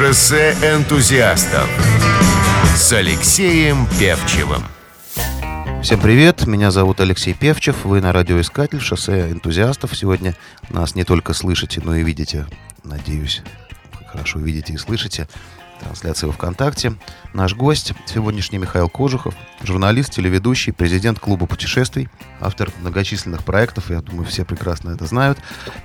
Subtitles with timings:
[0.00, 1.68] Шоссе энтузиастов
[2.74, 4.62] с Алексеем Певчевым.
[5.82, 9.94] Всем привет, меня зовут Алексей Певчев, вы на радиоискатель «Шоссе энтузиастов».
[9.94, 10.34] Сегодня
[10.70, 12.46] нас не только слышите, но и видите,
[12.82, 13.42] надеюсь,
[14.06, 15.28] хорошо видите и слышите.
[15.80, 16.94] Трансляция во ВКонтакте.
[17.32, 22.08] Наш гость сегодняшний Михаил Кожухов, журналист, телеведущий, президент клуба путешествий,
[22.40, 25.38] автор многочисленных проектов, я думаю, все прекрасно это знают.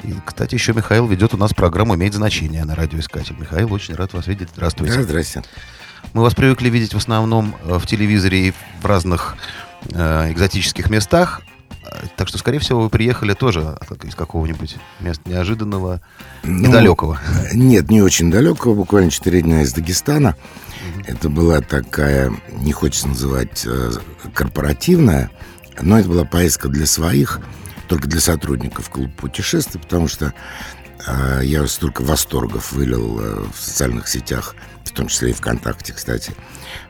[0.04, 3.36] И, кстати, еще Михаил ведет у нас программу «Имеет значение» на радиоискатель.
[3.40, 4.50] Михаил, очень рад вас видеть.
[4.54, 4.98] Здравствуйте.
[4.98, 5.44] Да, здрасте.
[6.14, 9.36] Мы вас привыкли видеть в основном э, в телевизоре и в разных
[9.92, 11.42] э, экзотических местах.
[12.16, 16.02] Так что, скорее всего, вы приехали тоже из какого-нибудь места неожиданного,
[16.44, 17.20] ну, недалекого.
[17.54, 20.36] Нет, не очень далекого, буквально 4 дня из Дагестана.
[20.98, 21.04] Угу.
[21.08, 23.92] Это была такая, не хочется называть э,
[24.34, 25.30] корпоративная,
[25.82, 27.40] но это была поездка для своих,
[27.88, 30.34] только для сотрудников клуба путешествий, потому что
[31.06, 36.34] э, я столько восторгов вылил э, в социальных сетях, в том числе и ВКонтакте, кстати,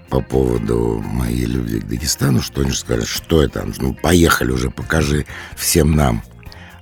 [0.09, 4.69] по поводу моей любви к Дагестану, что они же сказали, что это, ну, поехали уже,
[4.69, 5.25] покажи
[5.55, 6.23] всем нам.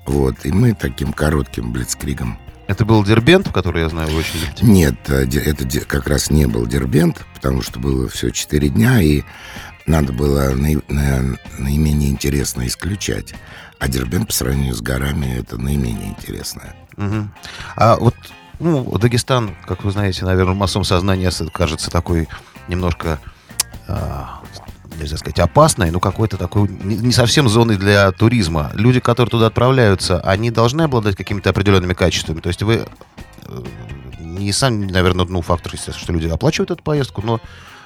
[0.05, 4.65] Вот, и мы таким коротким блицкригом это был Дербент, который я знаю, вы очень любите?
[4.65, 9.23] Нет, э, это как раз не был Дербент, потому что было все четыре дня, и
[9.85, 13.33] надо было наименее интересно исключать.
[13.79, 16.73] А Дербент по сравнению с горами это наименее интересное.
[16.95, 17.27] Угу.
[17.75, 18.15] А вот
[18.63, 22.27] ну, Дагестан, как вы знаете, наверное, в массовом сознании кажется такой
[22.67, 23.19] немножко,
[23.87, 24.23] э,
[24.97, 28.71] нельзя сказать, опасной, но какой-то такой не совсем зоной для туризма.
[28.73, 32.39] Люди, которые туда отправляются, они должны обладать какими-то определенными качествами.
[32.39, 32.85] То есть вы
[33.45, 33.63] э,
[34.19, 37.41] не сам, наверное, ну, фактор, естественно, что люди оплачивают эту поездку, но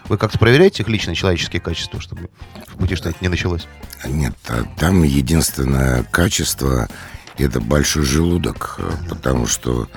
[0.08, 2.30] вы как-то проверяете их личные человеческие качества, чтобы
[2.68, 3.68] в пути что-то не началось?
[4.06, 6.88] Нет, а там единственное качество–
[7.38, 9.88] это большой желудок, потому что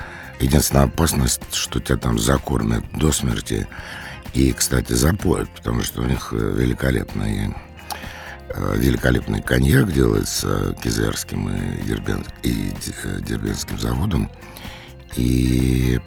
[0.41, 3.67] единственная опасность, что тебя там закормят до смерти–
[4.35, 7.55] и, кстати, запоют, потому что у них э, великолепный,
[8.49, 12.73] э, великолепный коньяк делается Кизерским и, Дербен, и
[13.05, 14.31] э, Дербенским заводом.
[15.17, 16.01] И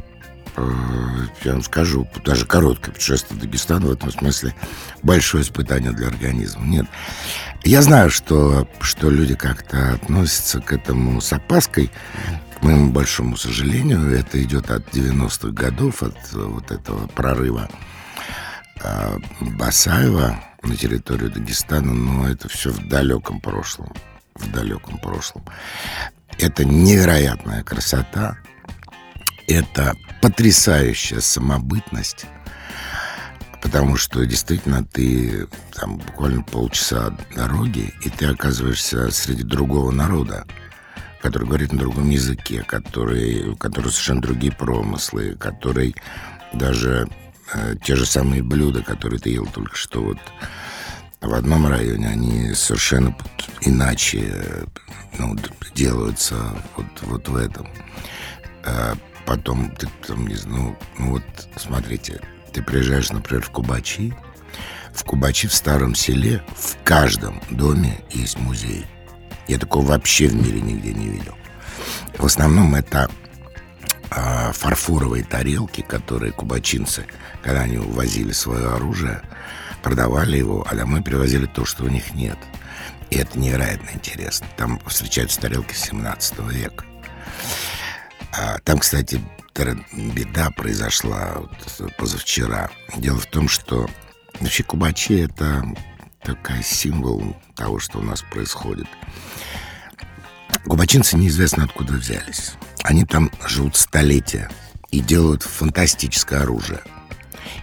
[1.44, 4.54] я вам скажу, даже короткое путешествие в Дагестан в этом смысле
[5.02, 6.64] большое испытание для организма.
[6.64, 6.86] Нет.
[7.64, 11.90] Я знаю, что, что люди как-то относятся к этому с опаской.
[12.64, 17.70] Моему большому сожалению, это идет от 90-х годов, от вот этого прорыва
[18.82, 23.94] а Басаева на территорию Дагестана, но это все в далеком прошлом.
[24.36, 25.44] В далеком прошлом.
[26.40, 28.38] Это невероятная красота.
[29.48, 32.26] Это потрясающая самобытность.
[33.62, 40.46] Потому что действительно ты там буквально полчаса дороги, и ты оказываешься среди другого народа,
[41.24, 45.96] который говорит на другом языке, который, который совершенно другие промыслы, который
[46.54, 47.08] даже
[47.54, 50.18] Э, те же самые блюда, которые ты ел только что вот
[51.22, 53.16] в одном районе, они совершенно
[53.62, 54.66] иначе
[55.18, 55.36] ну,
[55.74, 56.36] делаются
[56.76, 57.68] вот, вот в этом.
[58.66, 58.96] А
[59.26, 61.24] потом ты там, не знаю, ну, ну вот
[61.58, 64.14] смотрите, ты приезжаешь, например, в Кубачи,
[64.94, 68.86] в Кубачи в старом селе в каждом доме есть музей.
[69.48, 71.36] Я такого вообще в мире нигде не видел.
[72.18, 73.10] В основном это
[74.10, 77.06] а, фарфоровые тарелки, которые кубачинцы,
[77.42, 79.22] когда они увозили свое оружие,
[79.82, 82.38] продавали его, а домой привозили то, что у них нет.
[83.10, 84.48] И это невероятно интересно.
[84.56, 86.86] Там встречаются тарелки 17 века.
[88.32, 89.22] А, там, кстати,
[89.54, 92.70] беда произошла вот позавчера.
[92.98, 93.88] Дело в том, что
[94.40, 95.64] вообще кубачи— это
[96.24, 98.88] такой символ того, что у нас происходит.
[100.66, 102.54] Кубачинцы неизвестно откуда взялись.
[102.84, 104.50] Они там живут столетия
[104.92, 106.82] и делают фантастическое оружие.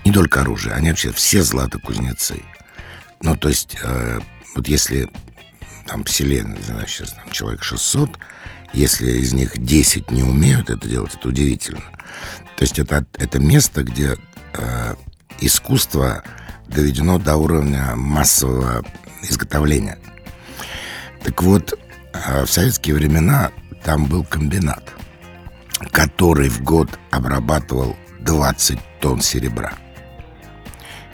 [0.04, 2.42] Не только оружие, они вообще все златокузнецы.
[3.22, 4.20] Ну, то есть, э,
[4.54, 5.08] вот если
[5.86, 8.18] там в селе, не сейчас там человек 600,
[8.72, 11.82] если из них 10 не умеют это делать, это удивительно.
[12.56, 14.16] То есть это, это место, где
[14.54, 14.94] э,
[15.40, 16.22] искусство
[16.66, 18.84] доведено до уровня массового
[19.22, 19.98] изготовления.
[21.22, 21.78] Так вот,
[22.12, 23.50] э, в советские времена
[23.84, 24.94] там был комбинат
[25.90, 29.72] который в год обрабатывал 20 тонн серебра.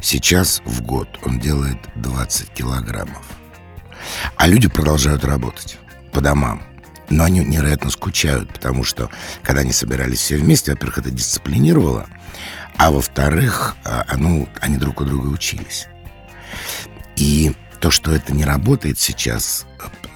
[0.00, 3.24] Сейчас в год он делает 20 килограммов.
[4.36, 5.78] А люди продолжают работать
[6.12, 6.62] по домам.
[7.08, 9.10] Но они невероятно скучают, потому что,
[9.42, 12.06] когда они собирались все вместе, во-первых, это дисциплинировало,
[12.78, 15.86] а во-вторых, а, ну, они друг у друга учились.
[17.16, 19.66] И то, что это не работает сейчас,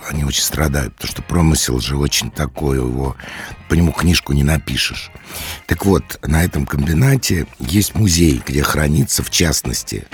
[0.08, 3.16] они очень страдают, потому что промысел же очень такой его,
[3.68, 5.10] по нему книжку не напишешь.
[5.66, 10.06] Так вот, на этом комбинате есть музей, где хранится, в частности,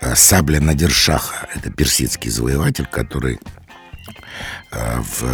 [0.00, 1.48] э, сабля Надиршаха.
[1.54, 3.40] Это персидский завоеватель, который
[4.70, 5.24] э, в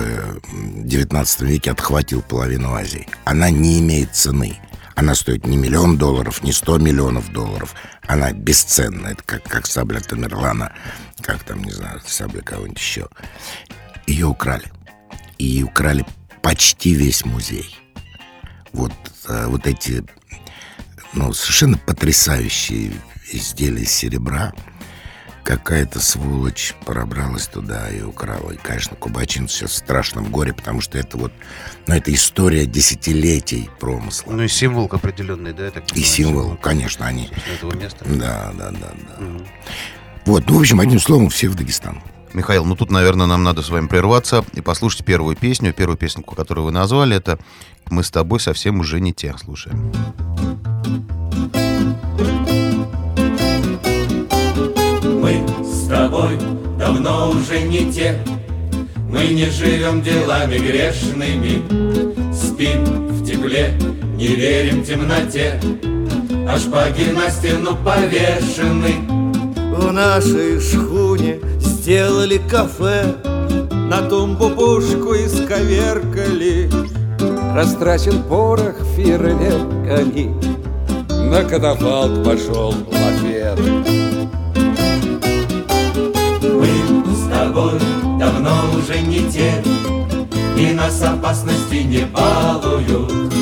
[0.84, 3.06] XIX веке отхватил половину Азии.
[3.24, 4.58] Она не имеет цены.
[4.94, 7.74] Она стоит не миллион долларов, не сто миллионов долларов.
[8.06, 9.08] Она бесценна.
[9.08, 10.72] Это как, как сабля Тамерлана,
[11.20, 13.08] как там, не знаю, сабля кого-нибудь еще.
[14.06, 14.70] Ее украли.
[15.38, 16.04] И украли
[16.42, 17.76] почти весь музей.
[18.72, 18.92] Вот,
[19.28, 20.04] э, вот эти
[21.12, 22.92] ну, совершенно потрясающие
[23.32, 24.52] изделия из серебра–
[25.44, 28.50] какая-то сволочь пробралась туда и украла.
[28.52, 31.32] И, конечно, Кубачин сейчас в страшном горе, потому что это вот,
[31.86, 34.32] ну, это история десятилетий промысла.
[34.32, 35.70] Ну и символ определенный, да?
[35.70, 37.30] Так и символ, конечно, они...
[37.54, 38.04] Этого места.
[38.06, 39.24] Да, да, да, да.
[39.24, 39.46] Угу.
[40.26, 42.02] Вот, ну, в общем, одним словом, все в Дагестан.
[42.32, 45.72] Михаил, ну тут, наверное, нам надо с вами прерваться и послушать первую песню.
[45.72, 47.38] Первую песенку, которую вы назвали, это
[47.90, 49.36] «Мы с тобой совсем уже не те».
[49.38, 49.92] Слушаем.
[55.88, 56.38] Тобой
[56.78, 58.18] давно уже не те.
[59.08, 61.62] Мы не живем делами грешными,
[62.34, 63.74] Спим в тепле,
[64.16, 65.60] не верим темноте,
[66.48, 68.94] А шпаги на стену повешены.
[69.76, 73.14] В нашей шхуне сделали кафе,
[73.70, 76.68] На тумбу пушку исковеркали,
[77.54, 80.34] Растрачен порох фейерверками,
[81.30, 84.03] На катафалк пошел лафет.
[90.64, 93.32] И нас опасности не балуют.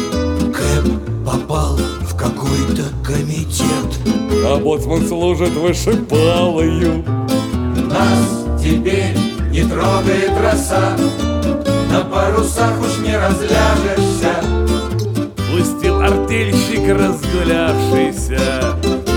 [0.53, 3.65] Кэп попал в какой-то комитет.
[4.45, 7.05] А боцман служит вышипалою
[7.89, 9.17] Нас теперь
[9.53, 10.97] не трогает роса.
[11.93, 14.43] На парусах уж не разляжешься.
[15.49, 18.41] Пустил артельщик разгулявшийся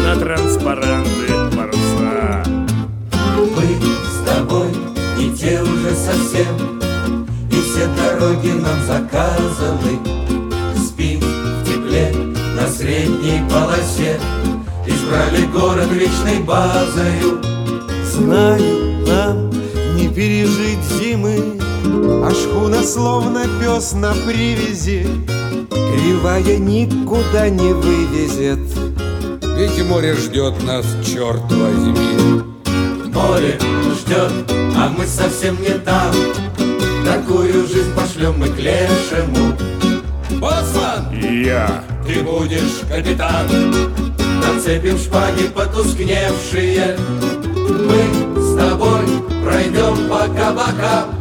[0.06, 2.44] На транспаранты паруса.
[3.56, 4.68] Мы тобой
[5.18, 6.75] не те уже совсем
[8.16, 10.00] дороги нам заказаны.
[10.78, 12.14] Спим в тепле
[12.56, 14.20] на средней полосе.
[14.86, 17.42] Избрали город вечной базою.
[18.12, 19.50] Знаю, нам
[19.96, 21.60] не пережить зимы.
[22.24, 25.08] А шхуна словно пес на привязи.
[25.70, 28.60] Кривая никуда не вывезет.
[29.58, 32.44] Ведь море ждет нас, черт возьми.
[33.14, 33.58] Море
[33.98, 36.12] ждет, а мы совсем не там
[37.16, 39.56] Такую жизнь пошлем мы к лешему.
[40.32, 41.18] Боцман!
[41.22, 41.82] Я.
[42.06, 43.48] Ты будешь капитан.
[44.42, 46.98] Нацепим шпаги потускневшие.
[47.56, 49.06] Мы с тобой
[49.46, 51.16] пройдем по кабакам.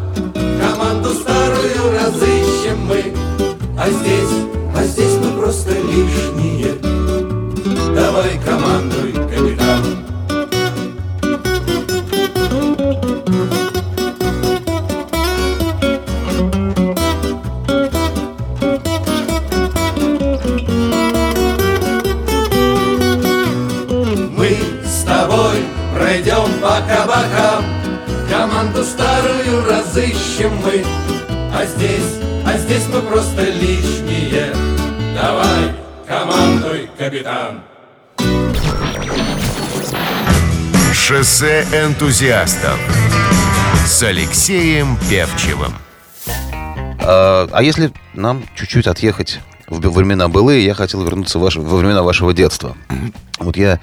[0.61, 3.15] Команду старую разыщем мы.
[3.79, 4.35] А здесь,
[4.77, 6.75] а здесь мы просто лишние.
[7.95, 10.04] Давай командуй, капитан
[30.45, 30.85] разыщем мы
[31.53, 34.53] А здесь, а здесь мы просто лишние
[35.15, 35.75] Давай,
[36.07, 37.63] командуй, капитан
[40.93, 42.79] Шоссе энтузиастов
[43.87, 45.75] с Алексеем Певчевым.
[47.03, 51.77] А, а если нам чуть-чуть отъехать в времена былые, я хотел вернуться в ваше, во
[51.77, 52.75] времена вашего детства.
[53.39, 53.81] Вот я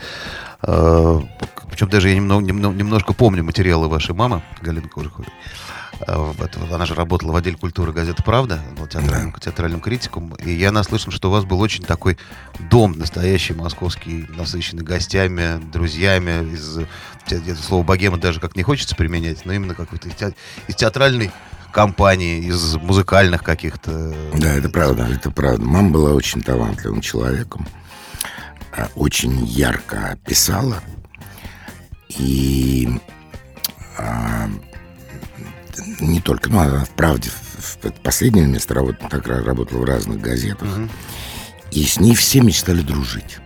[0.63, 1.21] э,
[1.69, 5.27] причем даже я немного, немного, немножко помню материалы вашей мамы, Галины Кожуховой.
[6.07, 6.33] А,
[6.71, 10.35] она же работала в отделе культуры газеты «Правда», была театральным, театральным критиком.
[10.35, 12.17] И я наслышан, что у вас был очень такой
[12.59, 16.53] дом настоящий московский, насыщенный гостями, друзьями.
[16.53, 16.79] Из,
[17.29, 20.09] это слово «богема» даже как не хочется применять, но именно какой-то
[20.67, 21.31] из театральной
[21.71, 24.13] компании, из музыкальных каких-то...
[24.35, 25.63] Да, это правда, это правда.
[25.63, 27.67] Мама была очень талантливым человеком,
[28.75, 30.81] а, очень ярко писала,
[32.09, 32.89] и
[33.97, 34.49] а,
[35.99, 40.67] не только, ну, она, правде, в последнее место работала, так работала в разных газетах.
[40.67, 40.89] Угу.
[41.71, 43.37] И с ней все мечтали дружить.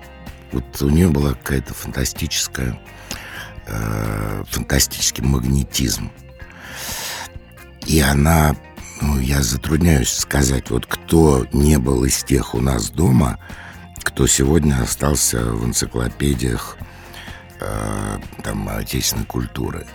[0.52, 2.80] Вот у нее была какая-то фантастическая,
[3.68, 6.12] э, фантастический магнетизм.
[7.86, 8.56] И она,
[9.02, 13.40] ну, я затрудняюсь сказать, вот кто не был из тех у нас дома,
[14.02, 16.78] кто сегодня остался в энциклопедиях
[17.60, 19.86] э, там отечественной культуры.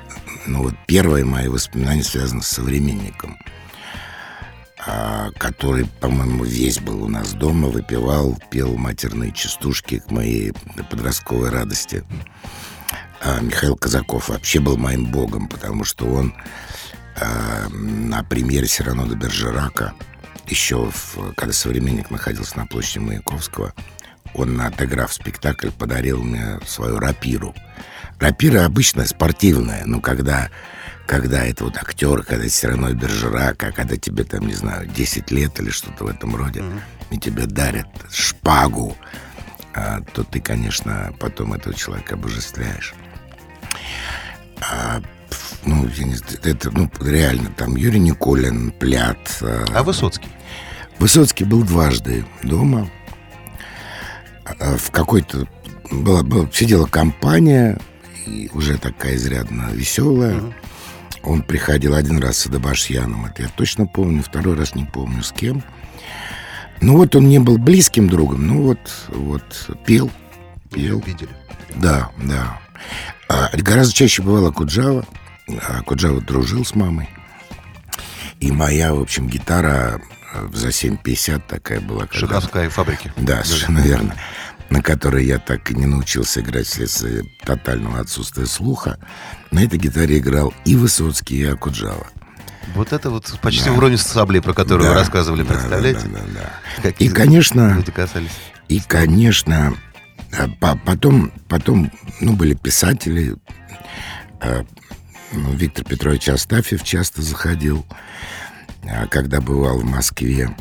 [0.47, 3.39] Ну вот первые мои воспоминания связаны с современником,
[4.79, 10.53] а, который, по-моему, весь был у нас дома, выпивал, пел матерные частушки к моей
[10.91, 12.05] подростковой радости.
[13.23, 16.35] А Михаил Казаков вообще был моим богом, потому что он
[17.17, 19.93] э, на премьере Сирано де Бержерака,
[20.47, 23.75] еще в, когда «Современник» находился на площади Маяковского,
[24.35, 27.55] он, отыграв спектакль, подарил мне свою рапиру.
[28.19, 30.51] Рапира обычно спортивная, но когда,
[31.07, 35.59] когда это вот актер, когда все равно Бержерака, когда тебе там, не знаю, 10 лет
[35.59, 36.81] или что-то в этом роде, mm-hmm.
[37.13, 38.97] и тебе дарят шпагу,
[39.75, 42.95] а, то ты, конечно, потом этого человека обожествляешь.
[44.61, 45.01] А,
[45.65, 49.39] ну, я не знаю, это, ну, реально, там Юрий Николин, Плят.
[49.41, 50.29] А, а Высоцкий?
[50.99, 52.91] Высоцкий был дважды дома.
[54.59, 55.47] А, в какой-то...
[55.91, 57.79] Была, была, сидела компания,
[58.27, 60.35] и уже такая изрядно веселая.
[60.35, 60.53] Mm-hmm.
[61.25, 65.33] Он приходил один раз с Адабашьяном, это я точно помню, второй раз не помню с
[65.33, 65.63] кем.
[66.81, 68.79] Ну вот он не был близким другом, ну вот,
[69.09, 70.11] вот пел.
[70.73, 71.01] Пел.
[71.01, 71.31] Видели.
[71.75, 72.59] Да, да.
[73.29, 75.05] А, гораздо чаще бывало Куджава.
[75.69, 77.09] А Куджава дружил с мамой.
[78.39, 80.01] И моя, в общем, гитара
[80.53, 82.07] за 7,50 такая была.
[82.07, 82.19] Когда...
[82.19, 83.13] Шаховская фабрики.
[83.17, 84.15] Да, да, совершенно верно.
[84.69, 88.99] На которой я так и не научился играть вследствие тотального отсутствия слуха.
[89.51, 92.07] На этой гитаре играл и Высоцкий, и Акуджава.
[92.75, 93.73] Вот это вот почти да.
[93.73, 96.07] уровень сабли, про который да, вы рассказывали, да, представляете?
[96.07, 96.51] Да, да, да.
[96.85, 96.89] да.
[96.91, 98.31] и, конечно, люди касались.
[98.69, 99.75] И, конечно,
[100.33, 103.35] а потом, потом, ну, были писатели.
[104.41, 104.65] А,
[105.33, 107.85] ну, Виктор Петрович Астафьев часто заходил,
[109.11, 110.55] когда бывал в Москве.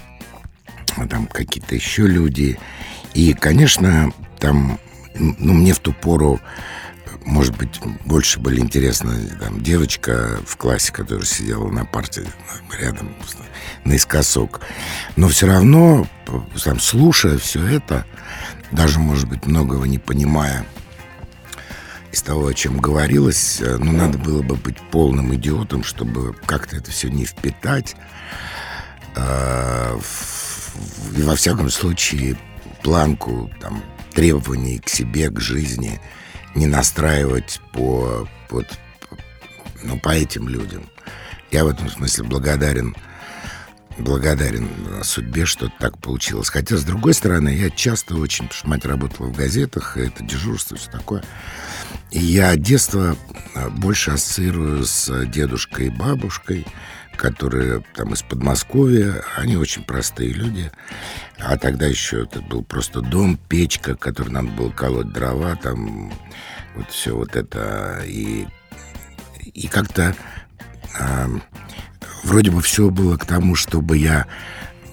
[1.10, 2.60] Там какие-то еще люди.
[3.14, 4.80] И, конечно, там,
[5.16, 6.40] ну, мне в ту пору,
[7.26, 12.26] может быть, больше были интересны там, девочка в классе, которая сидела на парте
[12.80, 13.14] рядом,
[13.86, 14.62] наискосок.
[15.16, 16.08] Но все равно,
[16.64, 18.06] там, слушая все это,
[18.72, 20.66] даже, может быть, многого не понимая
[22.12, 26.76] из того, о чем говорилось, э, ну, надо было бы быть полным идиотом, чтобы как-то
[26.76, 27.96] это все не впитать.
[29.16, 30.00] А,
[31.16, 32.38] и во всяком случае
[32.82, 36.02] планку там, требований к себе, к жизни
[36.56, 38.68] не настраивать по, вот,
[39.84, 40.84] ну, по этим людям.
[41.52, 42.96] Я в этом смысле благодарен
[43.98, 44.70] благодарен
[45.04, 46.50] судьбе, что так получилось.
[46.50, 50.78] Хотя, с другой стороны, я часто очень, потому что мать работала в газетах, это дежурство,
[50.78, 51.24] все такое.
[52.12, 53.16] Я детство
[53.56, 56.66] а, больше ассоциирую с дедушкой и бабушкой,
[57.16, 60.72] которые там из Подмосковья, они очень простые люди.
[61.38, 66.12] А тогда еще это был просто дом, печка, который надо было колоть дрова, там
[66.76, 68.02] вот все вот это.
[68.06, 68.48] И,
[69.54, 70.16] и как-то
[70.98, 71.28] а,
[72.24, 74.26] вроде бы все было к тому, чтобы я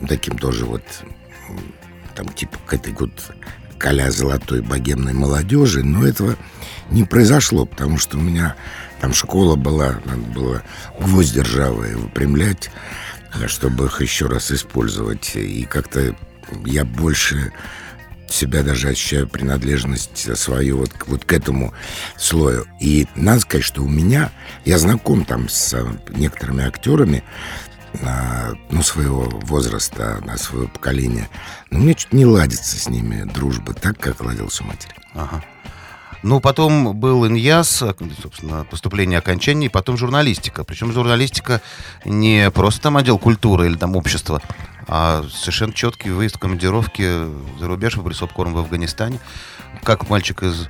[0.09, 0.83] таким тоже вот
[2.15, 3.33] там типа к этой вот
[3.79, 6.37] коля золотой богемной молодежи, но этого
[6.91, 8.57] не произошло, потому что у меня
[9.01, 10.63] там школа была, надо было
[11.01, 12.71] гвозди ржавые выпрямлять,
[13.47, 15.37] чтобы их еще раз использовать.
[15.37, 16.15] И как-то
[16.65, 17.53] я больше
[18.29, 21.73] себя даже ощущаю принадлежность свою вот, вот к этому
[22.17, 22.67] слою.
[22.81, 24.31] И надо сказать, что у меня,
[24.65, 25.77] я знаком там с
[26.11, 27.23] некоторыми актерами,
[28.03, 31.29] а, ну, своего возраста, на свое поколение.
[31.71, 34.95] Но мне чуть не ладится с ними дружба так, как ладился матери.
[35.15, 35.43] Ага.
[36.23, 37.85] Ну, потом был иньяс,
[38.23, 40.65] собственно, поступление окончания, и потом журналистика.
[40.65, 41.61] Причем журналистика
[42.05, 44.43] не просто там отдел культуры или там общества,
[44.89, 47.27] а совершенно четкий выезд командировки
[47.59, 49.21] за рубеж, в Борисовкорм в Афганистане.
[49.83, 50.69] Как мальчик из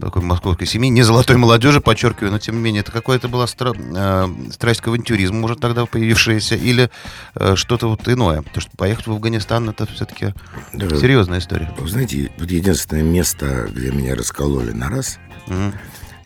[0.00, 3.72] такой московской семьи, не золотой молодежи, подчеркиваю, но тем не менее, это какая-то была стра...
[3.74, 6.90] э, страсть к авантюризму, может, тогда появившаяся, или
[7.34, 8.42] э, что-то вот иное.
[8.42, 10.34] Потому что поехать в Афганистан, это все-таки
[10.72, 11.72] да, серьезная история.
[11.78, 15.72] Вы знаете, вот единственное место, где меня раскололи на раз, угу.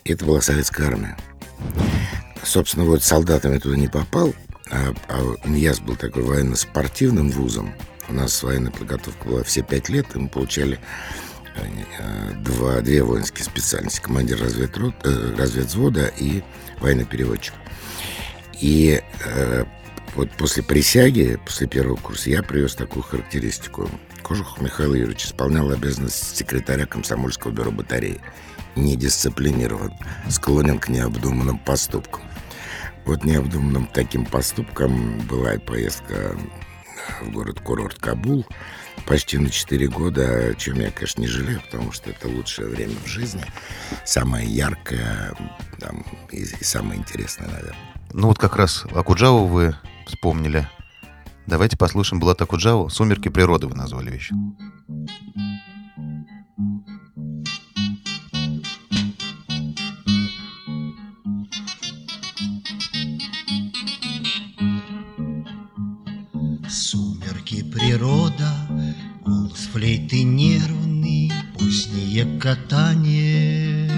[0.04, 1.16] это была советская армия.
[2.42, 4.34] Собственно, вот солдатами туда не попал,
[4.70, 7.72] а, а ИНЯС был такой военно-спортивным вузом.
[8.08, 10.80] У нас военная подготовка была все пять лет, и мы получали
[12.42, 14.00] два, две воинские специальности.
[14.00, 16.42] Командир разведрот, э, разведвзвода и
[16.80, 17.54] военный переводчик.
[18.60, 19.64] И э,
[20.14, 23.88] вот после присяги, после первого курса, я привез такую характеристику.
[24.22, 28.20] Кожухов Михаил Юрьевич исполнял обязанности секретаря комсомольского бюро батареи.
[28.76, 29.92] Недисциплинирован,
[30.30, 32.22] склонен к необдуманным поступкам.
[33.04, 36.36] Вот необдуманным таким поступком была и поездка
[37.20, 38.46] в город-курорт Кабул–
[39.12, 42.94] почти на 4 года, о чем я, конечно, не жалею, потому что это лучшее время
[43.04, 43.44] в жизни,
[44.06, 45.34] самое яркое
[45.78, 47.76] там, и, и самое интересное, наверное.
[48.14, 49.76] Ну вот как раз Акуджаву вы
[50.06, 50.66] вспомнили.
[51.46, 54.30] Давайте послушаем Булата Акуджаву «Сумерки природы» вы назвали вещь.
[72.22, 73.90] Позднее катание.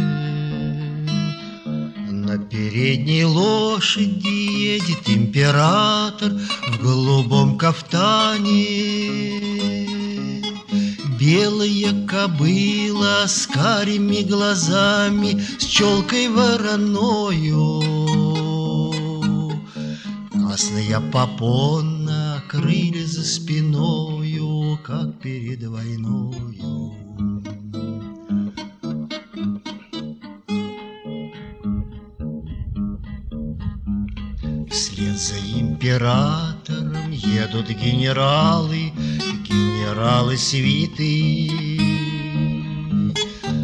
[2.11, 6.33] На передней лошади едет император
[6.69, 8.65] в голубом кафтане.
[11.19, 17.83] Белая кобыла с карими глазами, с челкой вороною.
[20.33, 26.84] Красная попона, крылья за спиною, как перед войною.
[35.95, 38.93] Императором едут генералы,
[39.49, 41.49] генералы свиты.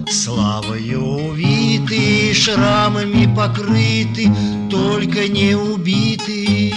[0.09, 4.33] Славою увиты, шрамами покрыты,
[4.71, 6.73] только не убиты.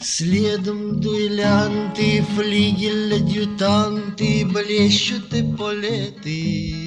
[0.00, 6.76] Следом дуэлянты, флигель-адъютанты, блещут эполеты.
[6.76, 6.85] Все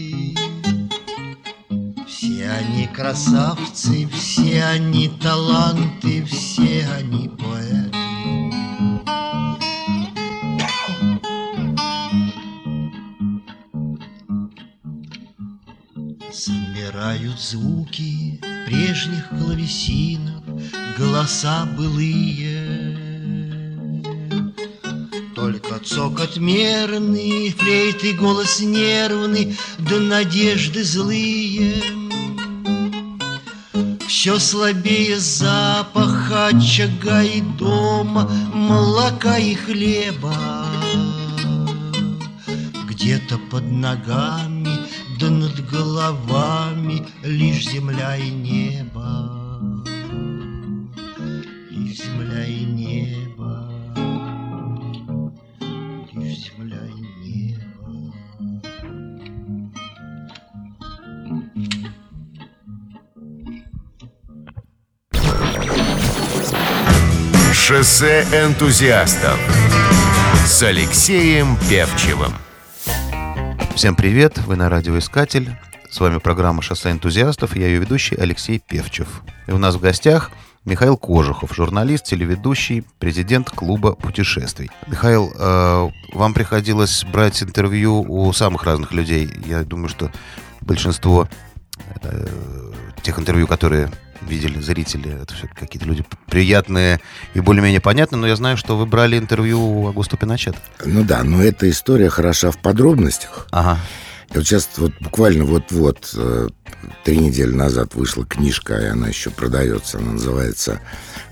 [2.60, 7.98] они красавцы, все они таланты, все они поэты.
[16.32, 20.44] Собирают звуки прежних клавесинов,
[20.98, 22.98] голоса былые.
[25.34, 31.99] Только цокот мерный, флейты голос нервный, да надежды злые.
[34.30, 40.68] Все слабее запах очага и дома, молока и хлеба.
[42.88, 44.70] Где-то под ногами,
[45.20, 49.84] да над головами лишь земля и небо.
[51.72, 52.79] Лишь земля и небо.
[67.70, 69.40] Шоссе энтузиастов
[70.44, 72.34] с Алексеем Певчевым.
[73.76, 75.56] Всем привет, вы на радиоискатель.
[75.92, 79.22] С вами программа «Шоссе энтузиастов», я ее ведущий Алексей Певчев.
[79.46, 80.32] И у нас в гостях
[80.66, 84.72] Михаил Кожухов, журналист, телеведущий, президент клуба путешествий.
[84.88, 89.30] Михаил, э, вам приходилось брать интервью у самых разных людей.
[89.46, 90.12] Я думаю, что
[90.62, 91.30] большинство
[92.02, 92.28] э,
[93.04, 97.00] тех интервью, которые видели зрители, это все какие-то люди приятные
[97.34, 100.58] и более-менее понятные, но я знаю, что вы брали интервью у Агуста Пиночета.
[100.86, 103.48] Ну да, но эта история хороша в подробностях.
[103.52, 103.80] Ага.
[104.34, 106.50] И вот сейчас вот буквально вот-вот э,
[107.04, 109.98] три недели назад вышла книжка, и она еще продается.
[109.98, 110.82] Она называется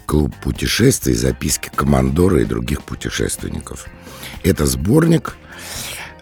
[0.08, 1.14] «Клуб путешествий.
[1.14, 3.86] Записки командора и других путешественников».
[4.44, 5.38] Это сборник,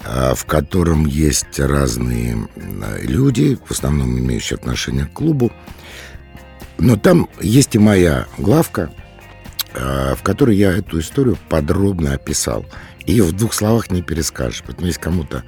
[0.03, 5.53] э, в котором есть разные э, люди, в основном имеющие отношение к клубу.
[6.77, 8.91] Но там есть и моя главка,
[9.73, 12.65] э, в которой я эту историю подробно описал.
[13.05, 14.63] Ее в двух словах не перескажешь.
[14.65, 15.43] Поэтому если кому-то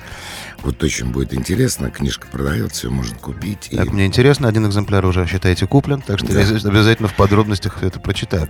[0.61, 3.67] вот очень будет интересно, книжка продается, ее можно купить.
[3.71, 6.41] и- Так, мне интересно, один экземпляр уже, считаете, куплен, так что Да.
[6.41, 8.47] я обязательно в подробностях это прочитаю.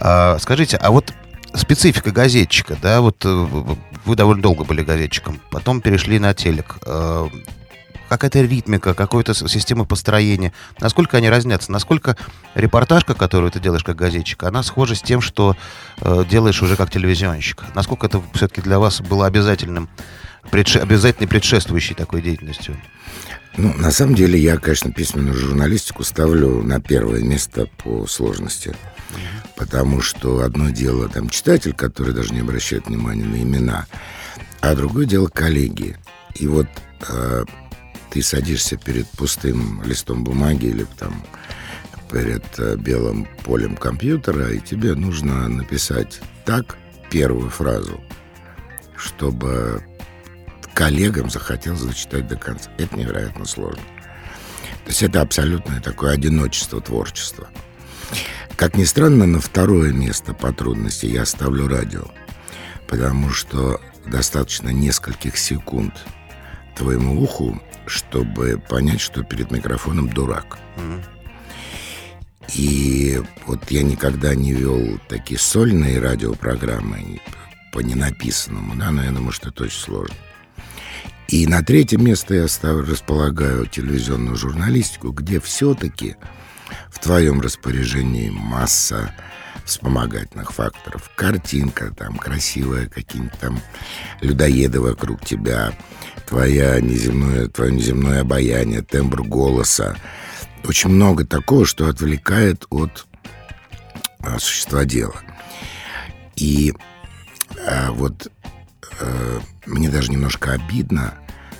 [0.00, 1.12] А, скажите, а вот
[1.54, 3.46] специфика газетчика, да, вот э,
[4.06, 6.78] вы довольно долго были газетчиком, потом перешли на телек.
[8.10, 10.52] Какая-то ритмика, какая-то с- система построения.
[10.80, 11.70] Насколько они разнятся?
[11.70, 12.16] Насколько
[12.56, 15.56] репортажка, которую ты делаешь как газетчик, она схожа с тем, что
[16.00, 17.62] э, делаешь уже как телевизионщик?
[17.76, 19.88] Насколько это все-таки для вас было обязательным,
[20.50, 22.76] предше- обязательной предшествующей такой деятельностью?
[23.56, 28.74] Ну, на самом деле, я, конечно, письменную журналистику ставлю на первое место по сложности.
[29.54, 33.86] Потому что одно дело там читатель, который даже не обращает внимания на имена,
[34.60, 35.96] а другое дело коллеги.
[36.34, 36.66] И вот
[37.08, 37.44] э,
[38.10, 41.24] ты садишься перед пустым листом бумаги или там
[42.10, 46.76] перед э, белым полем компьютера, и тебе нужно написать так
[47.10, 48.00] первую фразу,
[48.96, 49.82] чтобы
[50.74, 52.70] коллегам захотелось зачитать до конца.
[52.78, 53.82] Это невероятно сложно.
[54.84, 57.48] То есть это абсолютное такое одиночество творчества.
[58.56, 62.04] Как ни странно, на второе место по трудности я ставлю радио.
[62.88, 65.94] Потому что достаточно нескольких секунд
[66.74, 70.58] твоему уху, чтобы понять, что перед микрофоном дурак.
[72.54, 77.20] И вот я никогда не вел такие сольные радиопрограммы
[77.72, 80.16] по ненаписанному, да, но я думаю, что это очень сложно.
[81.28, 86.16] И на третье место я став, располагаю телевизионную журналистику, где все-таки
[86.90, 89.14] в твоем распоряжении масса
[89.64, 91.08] вспомогательных факторов.
[91.14, 93.60] Картинка там красивая, какие-нибудь там
[94.20, 95.72] людоеды вокруг тебя,
[96.30, 99.96] твоя неземное, твое неземное обаяние, тембр голоса.
[100.64, 103.06] Очень много такого, что отвлекает от
[104.20, 105.16] а, существа дела.
[106.36, 106.72] И
[107.66, 108.30] а, вот
[109.00, 111.14] а, мне даже немножко обидно,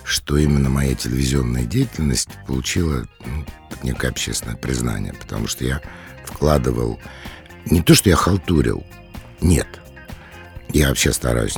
[0.05, 3.45] что именно моя телевизионная деятельность получила ну,
[3.83, 5.81] некое общественное признание, потому что я
[6.23, 6.97] вкладывал
[7.65, 8.85] не то, что я халтурил,
[9.41, 9.67] нет.
[10.69, 11.57] Я вообще стараюсь.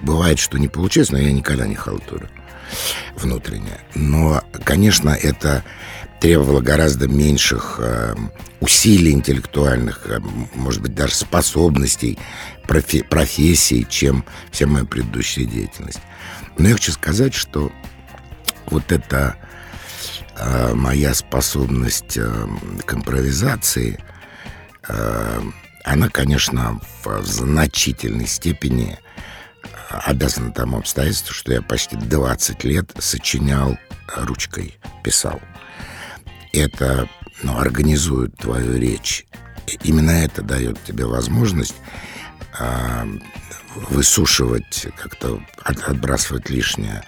[0.00, 2.28] Бывает, что не получается, но я никогда не халтурю
[3.14, 3.78] внутренне.
[3.94, 5.64] Но, конечно, это
[6.20, 8.14] требовало гораздо меньших э,
[8.60, 10.20] усилий интеллектуальных, э,
[10.54, 12.18] может быть, даже способностей,
[12.66, 16.00] профи- профессий, чем вся моя предыдущая деятельность.
[16.58, 17.72] Но я хочу сказать, что
[18.66, 19.36] вот эта
[20.36, 22.46] э, моя способность э,
[22.86, 23.98] к импровизации,
[24.88, 25.42] э,
[25.84, 28.98] она, конечно, в, значительной степени
[30.00, 33.78] обязана тому обстоятельству, что я почти 20 лет сочинял
[34.16, 35.40] ручкой, писал.
[36.52, 37.08] Это
[37.42, 39.26] ну, организует твою речь.
[39.84, 41.74] Именно это дает тебе возможность
[42.58, 43.06] э,
[43.90, 47.04] высушивать, как-то от, отбрасывать лишнее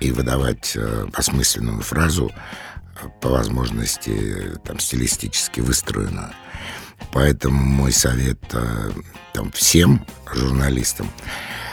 [0.00, 6.32] и выдавать э, осмысленную фразу э, по возможности там стилистически выстроенную.
[7.12, 8.90] Поэтому мой совет э,
[9.32, 11.63] там, всем журналистам, э,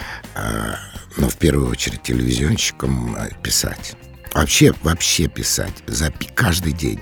[1.18, 3.96] но в первую очередь телевизионщикам, э, писать.
[4.34, 5.74] Вообще, вообще писать.
[5.88, 7.00] Запи каждый день.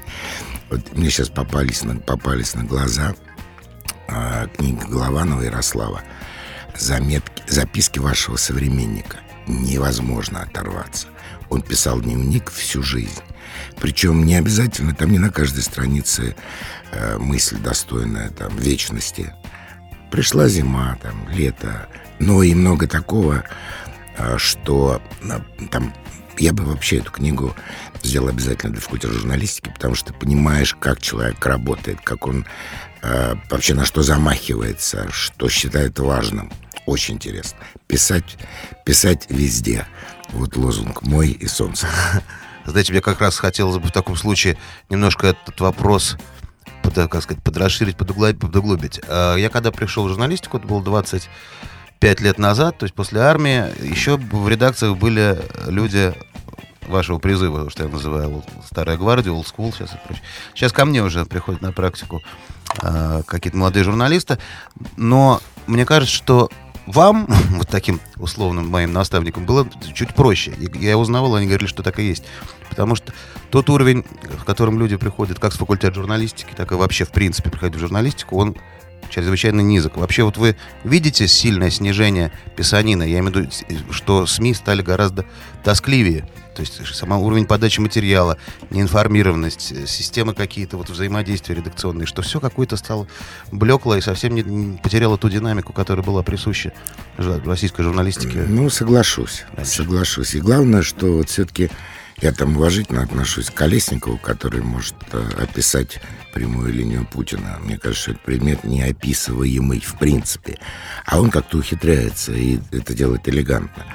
[0.70, 3.16] Вот мне сейчас попались на, попались на глаза
[4.08, 6.02] э, книга Голованова Ярослава
[6.78, 9.18] заметки, записки вашего современника.
[9.48, 11.08] Невозможно оторваться.
[11.50, 13.22] Он писал дневник всю жизнь.
[13.80, 16.36] Причем не обязательно, там не на каждой странице
[16.92, 19.34] э, мысль достойная там вечности.
[20.12, 21.88] Пришла зима, там, лето,
[22.20, 23.44] но и много такого,
[24.18, 25.40] э, что э,
[25.72, 25.94] там
[26.38, 27.56] я бы вообще эту книгу
[28.02, 32.46] сделал обязательно для факультета журналистики, потому что понимаешь, как человек работает, как он
[33.02, 36.52] э, вообще на что замахивается, что считает важным.
[36.86, 37.60] Очень интересно.
[37.88, 38.38] Писать,
[38.86, 39.86] писать везде.
[40.30, 41.88] Вот лозунг «Мой и солнце».
[42.66, 44.58] Знаете, мне как раз хотелось бы в таком случае
[44.90, 46.18] немножко этот вопрос
[46.82, 49.02] под, как сказать, подрасширить, подуглубить.
[49.08, 50.82] А, я когда пришел в журналистику, это было
[52.00, 56.14] 25 лет назад, то есть после армии, еще в редакциях были люди
[56.88, 60.24] вашего призыва, что я называю старая гвардия, old school сейчас и прочее.
[60.56, 62.22] Сейчас ко мне уже приходят на практику
[62.82, 64.40] э, какие-то молодые журналисты,
[64.96, 66.50] но мне кажется, что
[66.88, 70.54] вам, вот таким условным моим наставником, было чуть проще.
[70.76, 72.24] Я узнавал, они говорили, что так и есть.
[72.70, 73.14] Потому что
[73.52, 77.50] тот уровень, в котором люди приходят как с факультета журналистики, так и вообще, в принципе,
[77.50, 78.56] приходят в журналистику, он
[79.10, 79.98] чрезвычайно низок.
[79.98, 83.04] Вообще, вот вы видите сильное снижение писанина?
[83.04, 83.52] Я имею в виду,
[83.92, 85.26] что СМИ стали гораздо
[85.64, 86.28] тоскливее.
[86.56, 88.38] То есть сама уровень подачи материала,
[88.70, 93.08] неинформированность, э, системы какие-то, вот взаимодействия редакционные, что все какое-то стало
[93.50, 96.74] блекло и совсем не, не потеряло ту динамику, которая была присуща
[97.18, 98.44] российской журналистике.
[98.46, 99.72] Ну, соглашусь, раньше.
[99.72, 100.36] соглашусь.
[100.36, 101.70] И главное, что вот все-таки
[102.22, 106.02] я там уважительно отношусь к Колесникову, который может э, описать
[106.34, 107.58] прямую линию Путина.
[107.64, 110.58] Мне кажется, что это предмет неописываемый в принципе.
[111.06, 113.86] А он как-то ухитряется и это делает элегантно.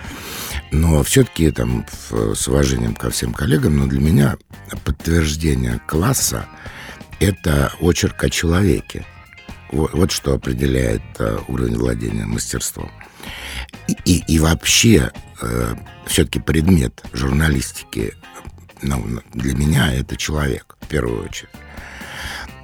[0.73, 4.37] Но все-таки там с уважением ко всем коллегам, но для меня
[4.85, 6.47] подтверждение класса—
[7.21, 9.07] это очерк о человеке.
[9.71, 12.91] Вот, вот что определяет uh, уровень владения мастерством.
[13.89, 15.11] И, и, и вообще,
[15.41, 15.75] э,
[16.07, 18.15] все-таки предмет журналистики
[18.83, 21.51] ну, для меня это человек, в первую очередь.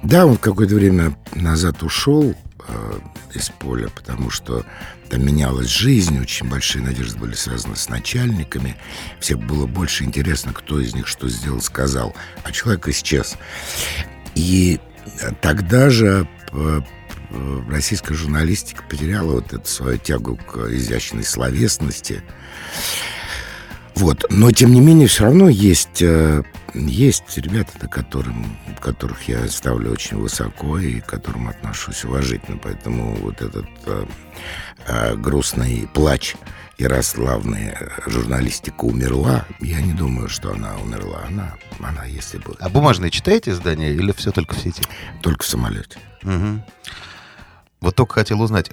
[0.03, 2.33] Да, он какое-то время назад ушел
[2.67, 2.99] э,
[3.33, 4.65] из поля, потому что
[5.09, 8.77] там менялась жизнь, очень большие надежды были связаны с начальниками.
[9.19, 12.15] Всем было больше интересно, кто из них что сделал, сказал.
[12.43, 13.37] А человек исчез.
[14.35, 14.79] И
[15.41, 16.81] тогда же э,
[17.69, 22.23] российская журналистика потеряла вот эту свою тягу к изящной словесности.
[23.95, 24.25] Вот.
[24.29, 30.17] Но, тем не менее, все равно есть, э, есть ребята, которым, которых я ставлю очень
[30.17, 32.57] высоко и к которым отношусь уважительно.
[32.57, 34.05] Поэтому вот этот э,
[34.87, 36.35] э, грустный плач
[36.81, 39.45] Ярославная журналистика умерла.
[39.59, 41.21] Я не думаю, что она умерла.
[41.27, 42.55] Она, она если бы...
[42.59, 44.81] А бумажные читаете издания или все только в сети?
[45.21, 45.99] Только в самолете.
[46.23, 46.63] Мгм.
[47.81, 48.69] Вот только хотел узнать,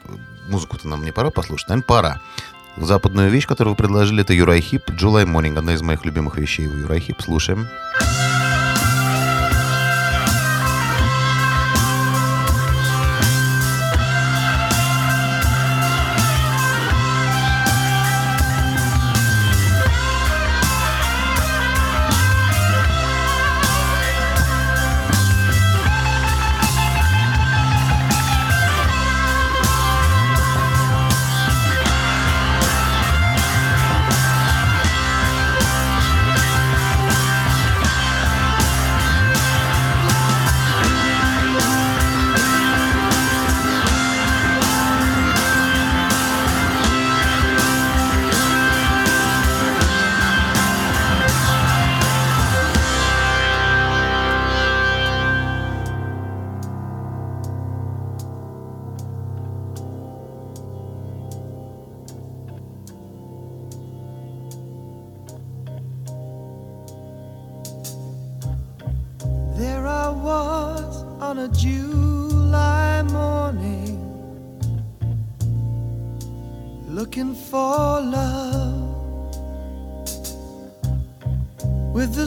[0.49, 1.69] музыку-то нам не пора послушать?
[1.69, 2.21] Наверное, пора.
[2.77, 6.67] Западную вещь, которую вы предложили, это Юрай Хип, July Morning, одна из моих любимых вещей
[6.67, 7.23] у Юрай Хип.
[7.23, 7.69] Слушаем.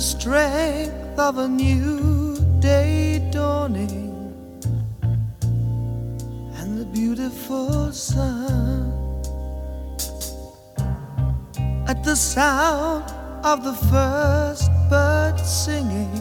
[0.02, 4.34] The strength of a new day dawning
[6.56, 8.92] and the beautiful sun.
[11.88, 13.04] At the sound
[13.46, 16.18] of the first bird singing.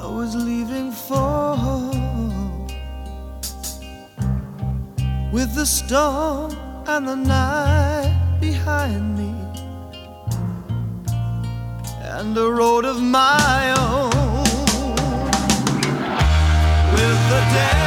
[0.00, 2.66] I was leaving for home
[5.30, 6.56] with the storm
[6.86, 9.29] and the night behind me
[12.20, 14.10] and a road of my own.
[16.92, 17.79] With the day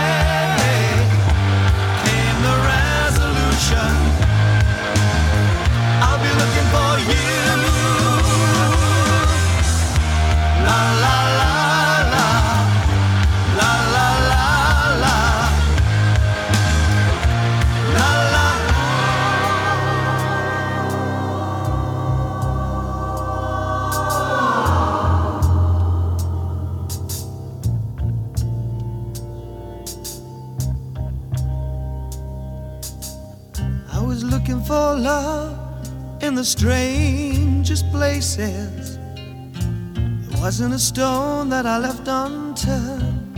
[36.43, 38.97] the strangest places.
[38.97, 43.37] There wasn't a stone that I left unturned.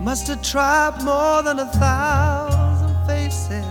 [0.00, 3.64] Must have tried more than a thousand faces.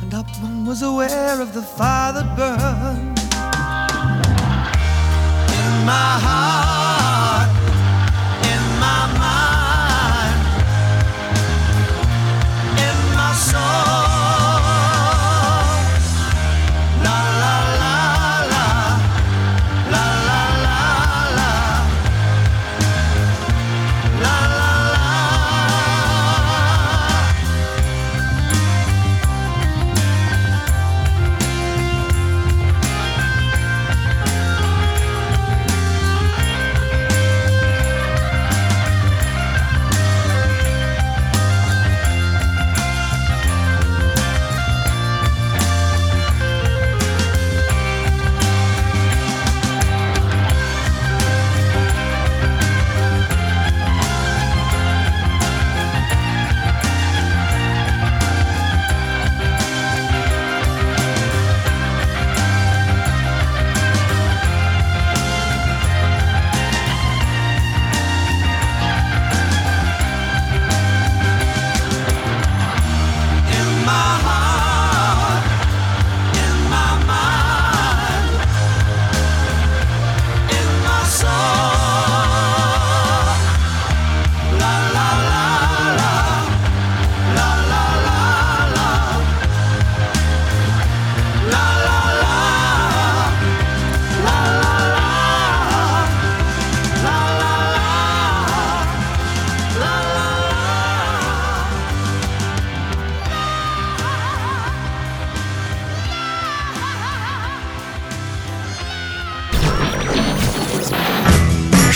[0.00, 3.18] And not one was aware of the fire that burned
[5.60, 6.83] in my heart,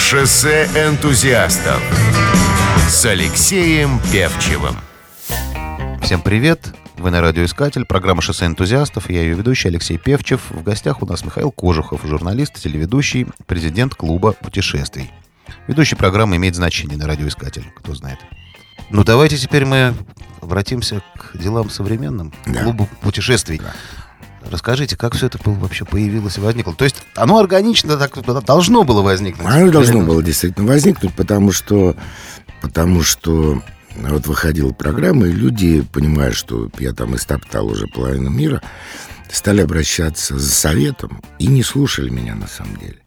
[0.08, 1.82] Шоссе энтузиастов
[2.88, 4.74] с Алексеем Певчевым.
[6.00, 6.72] Всем привет!
[6.96, 9.10] Вы на радиоискатель, программа «Шоссе энтузиастов».
[9.10, 10.40] Я ее ведущий Алексей Певчев.
[10.48, 15.10] В гостях у нас Михаил Кожухов, журналист, телеведущий, президент клуба путешествий.
[15.66, 18.18] Ведущий программы имеет значение на радиоискатель, кто знает.
[18.88, 19.92] Ну, давайте теперь мы
[20.40, 22.62] обратимся к делам современным, Да.
[22.62, 23.60] клубу путешествий.
[24.50, 26.74] Расскажите, как все это было, вообще появилось и возникло?
[26.74, 29.46] То есть оно органично так должно было возникнуть?
[29.46, 31.94] Оно должно было действительно возникнуть, потому что,
[32.62, 33.62] потому что
[33.94, 38.62] вот выходила программа, и люди, понимая, что я там истоптал уже половину мира,
[39.30, 42.98] стали обращаться за советом и не слушали меня на самом деле.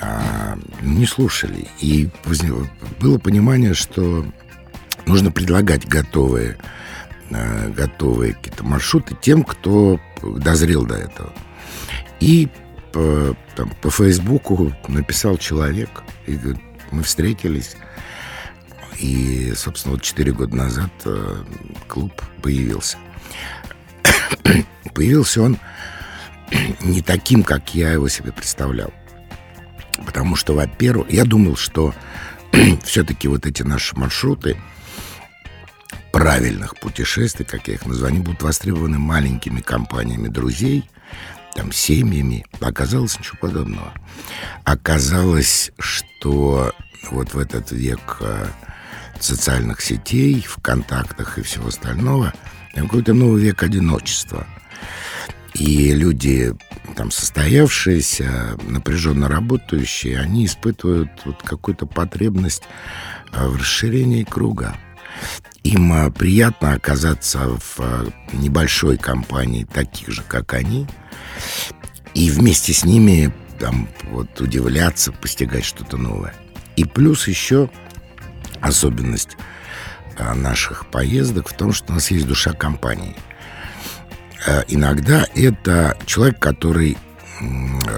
[0.00, 1.68] А, не слушали.
[1.80, 2.10] И
[3.00, 4.26] было понимание, что
[5.06, 6.58] нужно предлагать готовые,
[7.30, 11.32] э, готовые какие-то маршруты тем, кто дозрел до этого.
[12.20, 12.48] И
[12.92, 17.76] по, там, по Фейсбуку написал человек, и говорит, мы встретились,
[18.98, 21.44] и, собственно, вот 4 года назад э,
[21.88, 22.98] клуб появился.
[24.94, 25.58] появился он
[26.80, 28.92] не таким, как я его себе представлял.
[30.04, 31.94] Потому что, во-первых, я думал, что
[32.84, 34.56] все-таки вот эти наши маршруты
[36.12, 40.88] правильных путешествий, как я их называю, они будут востребованы маленькими компаниями друзей,
[41.54, 42.44] там, семьями.
[42.60, 43.92] Оказалось ничего подобного.
[44.64, 46.72] Оказалось, что
[47.10, 48.46] вот в этот век э,
[49.18, 52.32] социальных сетей, в контактах и всего остального,
[52.74, 54.46] какой-то новый век одиночества.
[55.54, 56.54] И люди,
[56.96, 62.62] там, состоявшиеся, напряженно работающие, они испытывают вот какую-то потребность
[63.32, 64.76] э, в расширении круга.
[65.62, 70.86] Им э, приятно оказаться в э, небольшой компании таких же, как они,
[72.14, 76.34] и вместе с ними там вот удивляться, постигать что-то новое.
[76.76, 77.68] И плюс еще
[78.62, 79.36] особенность
[80.16, 83.16] э, наших поездок в том, что у нас есть душа компании.
[84.68, 86.96] Иногда это человек, который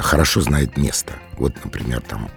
[0.00, 1.12] хорошо знает место.
[1.34, 2.28] Вот, например, там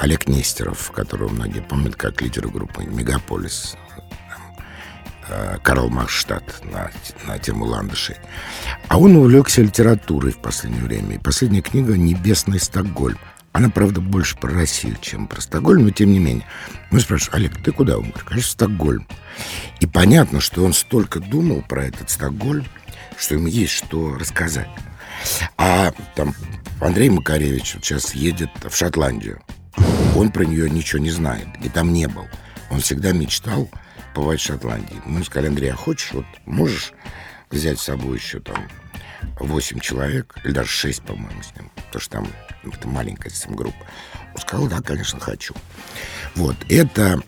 [0.00, 3.76] Олег Нестеров, которого многие помнят как лидера группы «Мегаполис»,
[5.62, 6.90] Карл Марштадт на,
[7.26, 8.16] на тему ландышей.
[8.88, 11.16] А он увлекся литературой в последнее время.
[11.16, 13.18] И последняя книга «Небесный Стокгольм».
[13.52, 16.46] Она, правда, больше про Россию, чем про Стокгольм, но тем не менее.
[16.90, 17.96] Мы спрашиваем, Олег, ты куда?
[17.96, 19.06] Он говорит, конечно, Стокгольм.
[19.80, 22.66] И понятно, что он столько думал про этот Стокгольм,
[23.16, 24.68] что ему есть что рассказать.
[25.56, 26.34] А там
[26.80, 29.40] Андрей Макаревич сейчас едет в Шотландию.
[30.14, 32.26] Он про нее ничего не знает и там не был.
[32.70, 33.70] Он всегда мечтал
[34.16, 35.02] побывать в Шотландии.
[35.04, 36.94] Мы сказали, Андрей, а хочешь, вот можешь
[37.50, 38.66] взять с собой еще там
[39.38, 42.28] 8 человек, или даже 6, по-моему, с ним, потому что там
[42.64, 43.76] это маленькая совсем группа.
[44.34, 45.54] Он сказал, да, конечно, хочу.
[46.34, 47.20] Вот, это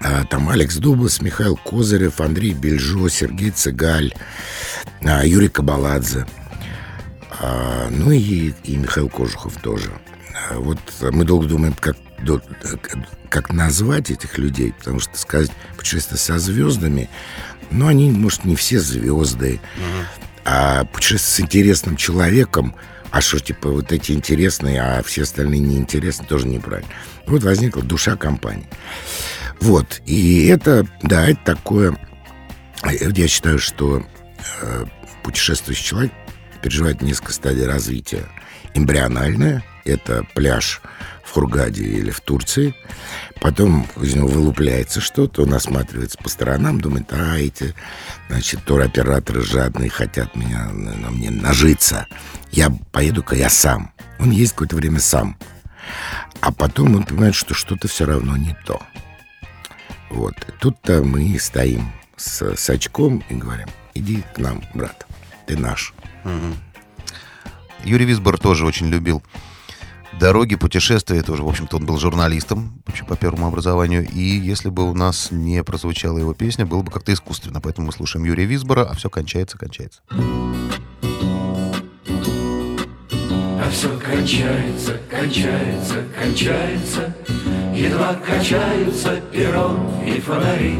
[0.00, 4.14] а, там Алекс Дублас, Михаил Козырев, Андрей Бельжо, Сергей Цыгаль,
[5.02, 6.28] а, Юрий Кабаладзе,
[7.40, 9.90] а, ну и, и Михаил Кожухов тоже.
[10.48, 12.42] А, Вот мы долго думаем, как, до-
[13.28, 17.08] как назвать этих людей, потому что сказать путешествие со звездами,
[17.70, 19.60] ну, они, может, не все звезды,
[20.44, 22.74] а путешествие с интересным человеком,
[23.10, 26.90] а что, типа, вот эти интересные, а все остальные неинтересные, тоже неправильно.
[27.26, 28.68] Вот возникла душа компании.
[29.60, 31.96] Вот, и это, да, это такое...
[32.82, 34.04] Я считаю, что
[34.60, 34.84] э,
[35.22, 36.12] путешествующий человек
[36.60, 38.26] переживает несколько стадий развития.
[38.74, 40.82] Эмбриональная– это пляж
[41.34, 42.74] Хургаде или в Турции.
[43.40, 47.74] Потом из него вылупляется что-то, он осматривается по сторонам, думает, а эти,
[48.28, 52.06] значит, туроператоры жадные хотят меня, на, мне нажиться.
[52.52, 53.92] Я поеду-ка я сам.
[54.20, 55.36] Он есть какое-то время сам.
[56.40, 58.80] А потом он понимает, что что-то все равно не то.
[60.10, 60.34] Вот.
[60.60, 65.04] Тут-то мы стоим с, с очком и говорим, иди к нам, брат,
[65.46, 65.94] ты наш.
[67.82, 69.22] Юрий Висбор тоже очень любил
[70.18, 71.42] дороги, путешествия тоже.
[71.42, 74.08] В общем-то, он был журналистом вообще по первому образованию.
[74.08, 77.60] И если бы у нас не прозвучала его песня, было бы как-то искусственно.
[77.60, 80.00] Поэтому мы слушаем Юрия Висбора, а все кончается, кончается.
[83.64, 87.14] А все кончается, кончается, кончается
[87.74, 90.78] Едва качаются перрон и фонари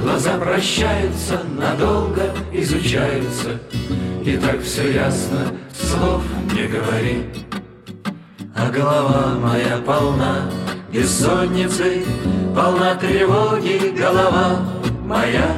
[0.00, 3.60] Глаза прощаются, надолго изучаются
[4.24, 6.22] И так все ясно, слов
[6.54, 7.24] не говори
[8.56, 10.50] А голова моя полна
[10.92, 12.04] бессонницы
[12.54, 14.60] Полна тревоги голова
[15.04, 15.56] моя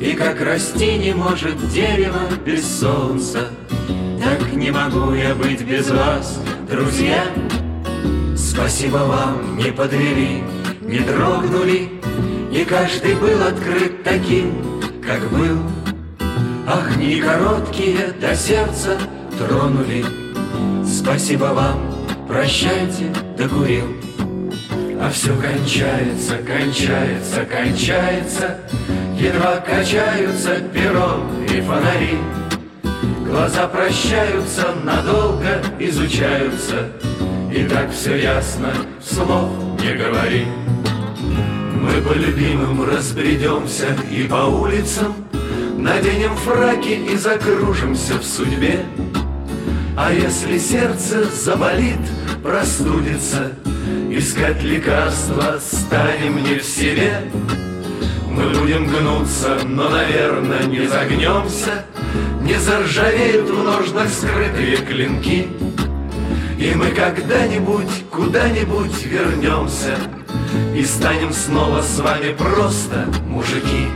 [0.00, 3.50] И как расти не может дерево без солнца
[4.22, 7.24] Так не могу я быть без вас, друзья
[8.36, 10.42] Спасибо вам, не подвели,
[10.80, 11.90] не дрогнули,
[12.50, 15.58] И каждый был открыт таким, как был.
[16.66, 18.98] Ах, не короткие до сердца
[19.38, 20.25] тронули.
[20.86, 21.80] Спасибо вам,
[22.28, 23.96] прощайте, докурил.
[25.00, 28.60] А все кончается, кончается, кончается,
[29.18, 32.18] Едва качаются перо и фонари.
[33.26, 36.92] Глаза прощаются, надолго изучаются,
[37.52, 38.72] И так все ясно,
[39.02, 40.46] слов не говори.
[41.74, 45.14] Мы по любимым разбредемся и по улицам,
[45.76, 48.84] Наденем фраки и закружимся в судьбе.
[49.96, 51.98] А если сердце заболит,
[52.42, 53.52] простудится,
[54.10, 57.22] Искать лекарства станем не в себе.
[58.28, 61.86] Мы будем гнуться, но, наверное, не загнемся,
[62.42, 65.48] Не заржавеют в ножнах скрытые клинки,
[66.58, 69.96] И мы когда-нибудь куда-нибудь вернемся
[70.74, 73.88] И станем снова с вами просто мужики.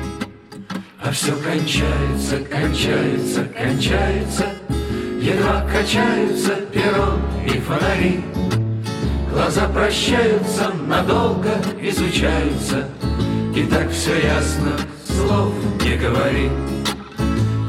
[1.02, 4.46] А все кончается, кончается, кончается,
[5.20, 8.24] Едва качаются перо и фонари.
[9.30, 12.88] Глаза прощаются, надолго изучаются,
[13.54, 14.72] И так все ясно,
[15.06, 15.52] слов
[15.84, 16.48] не говори.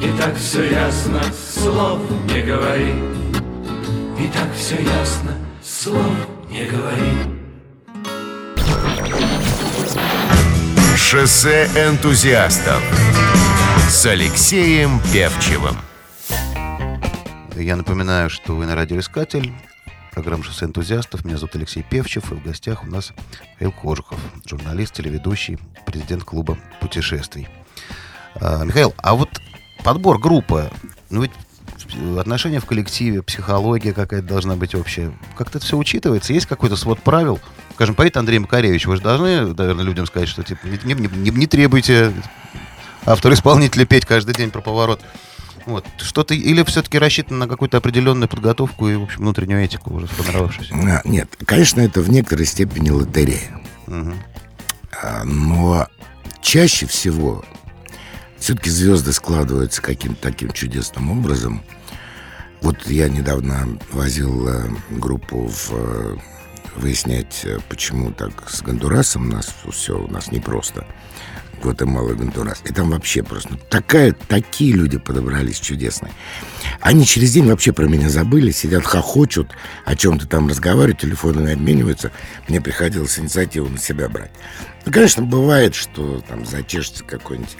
[0.01, 1.21] И так все ясно,
[1.53, 1.99] слов
[2.33, 2.93] не говори.
[4.17, 6.13] И так все ясно, слов
[6.49, 7.41] не говори.
[10.95, 12.81] Шоссе энтузиастов
[13.89, 15.90] с Алексеем Певчевым.
[17.61, 19.53] Я напоминаю, что вы на радиоискатель.
[20.11, 21.23] Программа «Шоссе энтузиастов».
[21.23, 22.31] Меня зовут Алексей Певчев.
[22.31, 23.13] И в гостях у нас
[23.53, 27.47] Михаил Кожухов, журналист, телеведущий, президент клуба путешествий.
[28.35, 29.29] А, Михаил, а вот
[29.83, 30.71] подбор группы,
[31.11, 31.31] ну ведь
[32.17, 35.13] отношения в коллективе, психология какая-то должна быть общая.
[35.37, 36.33] Как-то это все учитывается?
[36.33, 37.39] Есть какой-то свод правил?
[37.75, 41.29] Скажем, поэт Андрей Макаревич, вы же должны, наверное, людям сказать, что типа, не, не, не,
[41.29, 42.11] не требуйте
[43.05, 44.99] автор-исполнителя петь каждый день про поворот.
[45.65, 45.85] Вот.
[45.97, 50.73] Что-то, или все-таки рассчитано на какую-то определенную подготовку и, в общем, внутреннюю этику уже сформировавшуюся?
[50.73, 53.61] А, Нет, конечно, это в некоторой степени лотерея.
[53.87, 55.87] А, Но
[56.41, 57.43] чаще всего
[58.37, 61.63] все-таки звезды складываются каким-то таким чудесным образом.
[62.61, 66.17] Вот я недавно возил э, группу в э,
[66.75, 70.85] выяснять, э, почему так с Гондурасом у нас все у нас непросто.
[71.61, 72.61] Гватемала и Гондурас.
[72.65, 76.11] И там вообще просто ну, такая, такие люди подобрались чудесные.
[76.79, 79.51] Они через день вообще про меня забыли, сидят, хохочут,
[79.85, 82.11] о чем-то там разговаривают, телефонами обмениваются.
[82.47, 84.31] Мне приходилось инициативу на себя брать.
[84.85, 87.55] Ну, конечно, бывает, что там зачешется какой-нибудь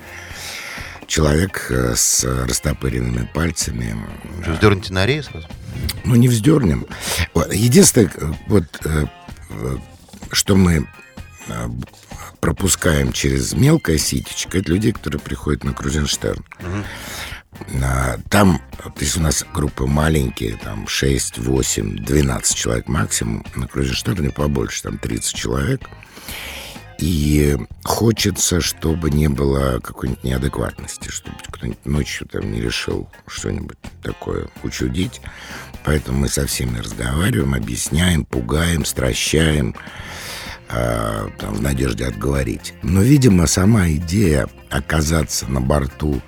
[1.07, 3.95] человек э, с растопыренными пальцами.
[4.41, 5.29] Что, Вздерните на рейс?
[6.05, 6.87] Ну, не вздернем.
[7.51, 9.05] Единственное, э, вот, э,
[10.31, 10.87] что мы
[12.41, 16.43] пропускаем через мелкое ситечко, это люди, которые приходят на Крузенштерн.
[18.29, 23.45] Там, то есть у нас группы маленькие, там 6, 8, 12 человек максимум.
[23.55, 25.87] На Крузенштерне побольше, там 30 человек.
[26.97, 34.49] И хочется, чтобы не было какой-нибудь неадекватности, чтобы кто-нибудь ночью там не решил что-нибудь такое
[34.63, 35.21] учудить.
[35.83, 39.75] Поэтому мы со всеми разговариваем, объясняем, пугаем, стращаем,
[40.71, 42.73] а, там, в надежде отговорить.
[42.81, 46.21] Но, видимо, сама идея оказаться на борту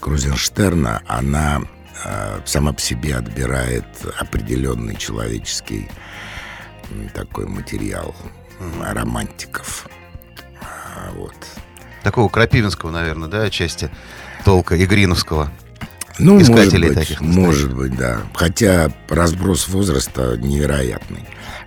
[0.00, 1.62] Крузенштерна, она
[2.04, 3.86] а, сама по себе отбирает
[4.18, 5.88] определенный человеческий
[7.14, 8.14] такой материал
[8.80, 9.88] романтиков.
[10.60, 11.34] А, Вот.
[12.02, 13.90] Такого крапивинского, наверное, да, отчасти
[14.44, 15.50] толка Игриновского.
[16.18, 17.46] Ну, Искателей может быть, таких настоящих.
[17.46, 18.20] может быть, да.
[18.32, 21.24] Хотя разброс возраста невероятный.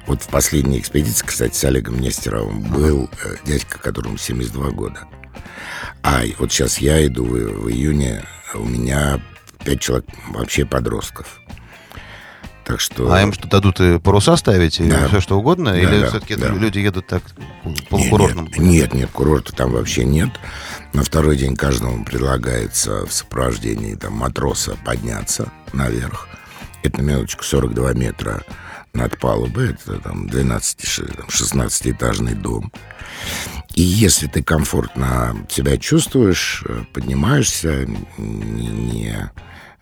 [0.09, 5.01] Вот в последней экспедиции, кстати, с Олегом Нестеровым был э, дядька, которому 72 года.
[6.01, 9.21] А вот сейчас я иду в, в июне, у меня
[9.63, 11.39] пять человек вообще подростков.
[12.65, 13.11] Так что...
[13.11, 15.09] А им что, дадут и паруса ставить, и Да.
[15.09, 15.73] все что угодно?
[15.73, 16.47] Да, Или да, все-таки да.
[16.47, 17.21] люди едут так
[17.63, 18.45] Нет, полукурортным?
[18.45, 20.31] Нет, нет, нет, курорта там вообще нет.
[20.91, 26.27] На второй день каждому предлагается в сопровождении там, матроса подняться наверх.
[26.81, 28.43] Это, на минуточку, 42 метра
[28.93, 29.71] над палубой.
[29.71, 32.71] Это там 12-16-этажный дом.
[33.75, 37.85] И если ты комфортно себя чувствуешь, э, поднимаешься,
[38.17, 39.31] не, не-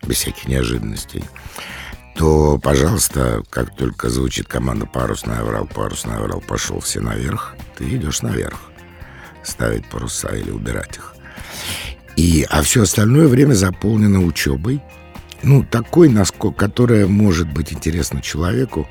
[0.06, 1.24] без всяких неожиданностей,
[2.14, 8.22] то, пожалуйста, как только звучит команда «Парусный аврал», «Парусный аврал», пошел все наверх, ты идешь
[8.22, 8.58] наверх
[9.44, 11.14] ставить паруса или убирать их.
[12.16, 14.82] И, а все остальное время заполнено учебой.
[15.42, 18.88] Ну, такой, насколько, которая может быть интересна человеку,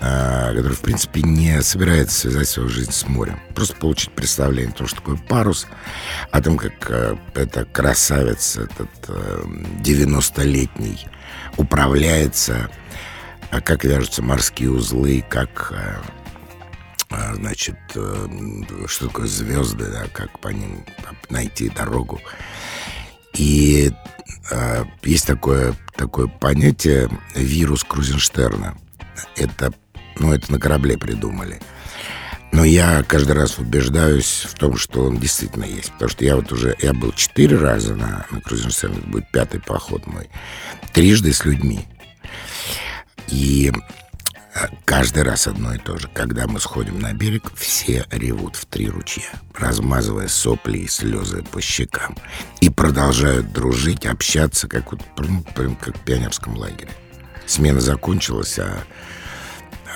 [0.00, 3.38] а, который, в принципе, не собирается связать свою жизнь с морем.
[3.54, 5.66] Просто получить представление о том, что такое парус,
[6.30, 8.88] о том, как э, эта красавец, этот
[9.84, 11.06] 90-летний
[11.58, 12.70] управляется,
[13.50, 15.74] а как вяжутся морские узлы, как
[17.10, 17.76] а, значит,
[18.86, 20.84] что такое звезды, да, как по ним
[21.28, 22.20] найти дорогу.
[23.40, 23.90] И
[24.50, 28.76] э, есть такое, такое понятие вирус Крузенштерна.
[29.34, 29.72] Это,
[30.18, 31.58] ну, это на корабле придумали.
[32.52, 35.90] Но я каждый раз убеждаюсь в том, что он действительно есть.
[35.92, 39.60] Потому что я вот уже, я был четыре раза на, на Крузенштерне, это будет пятый
[39.60, 40.28] поход мой.
[40.92, 41.86] Трижды с людьми.
[43.28, 43.72] И
[44.84, 46.08] Каждый раз одно и то же.
[46.12, 51.60] Когда мы сходим на берег, все ревут в три ручья, размазывая сопли и слезы по
[51.60, 52.16] щекам.
[52.60, 56.90] И продолжают дружить, общаться, как, вот, прям, прям как в пионерском лагере.
[57.46, 58.82] Смена закончилась, а,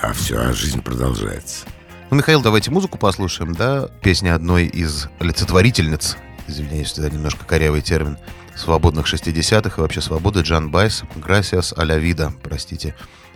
[0.01, 1.65] а все, а жизнь продолжается.
[2.09, 3.89] Ну, Михаил, давайте музыку послушаем, да?
[4.01, 8.17] Песня одной из олицетворительниц, извиняюсь, это немножко корявый термин,
[8.55, 12.95] свободных 60-х и вообще свободы Джан Байс, «Gracias a la vida», простите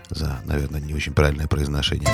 [0.09, 2.09] за, наверное, не очень правильное произношение.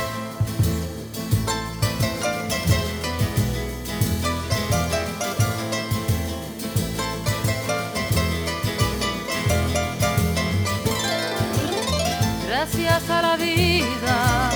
[12.48, 14.52] Gracias a la vida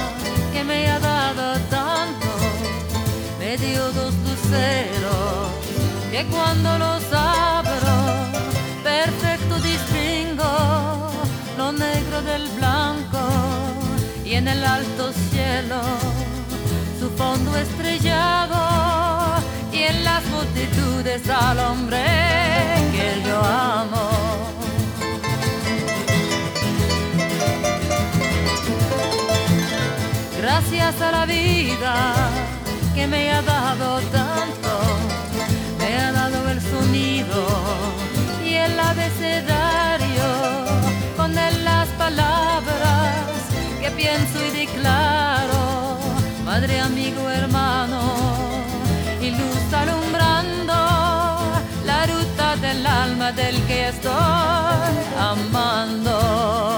[0.51, 2.27] que me ha dado tanto,
[3.39, 5.51] me dio dos luceros
[6.11, 7.97] que cuando los abro,
[8.83, 9.28] perfecto
[11.71, 13.19] negro del blanco
[14.25, 15.81] y en el alto cielo
[16.99, 18.57] su fondo estrellado
[19.71, 22.03] y en las multitudes al hombre
[22.91, 24.09] que yo amo.
[30.41, 32.15] Gracias a la vida
[32.95, 34.71] que me ha dado tanto,
[35.77, 37.45] me ha dado el sonido
[38.43, 39.98] y el abecedario
[43.99, 45.97] pienso y declaro,
[46.45, 47.99] madre, amigo, hermano,
[49.21, 50.73] y luz alumbrando
[51.85, 54.95] la ruta del alma del que estoy
[55.31, 56.68] amando.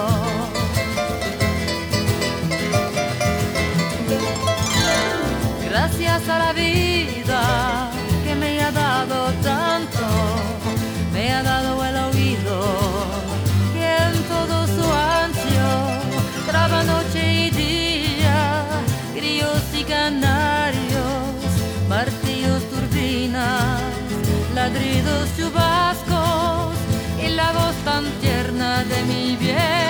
[24.73, 26.75] Ladridos, chubascos
[27.23, 29.80] y la voz tan tierna de mi bien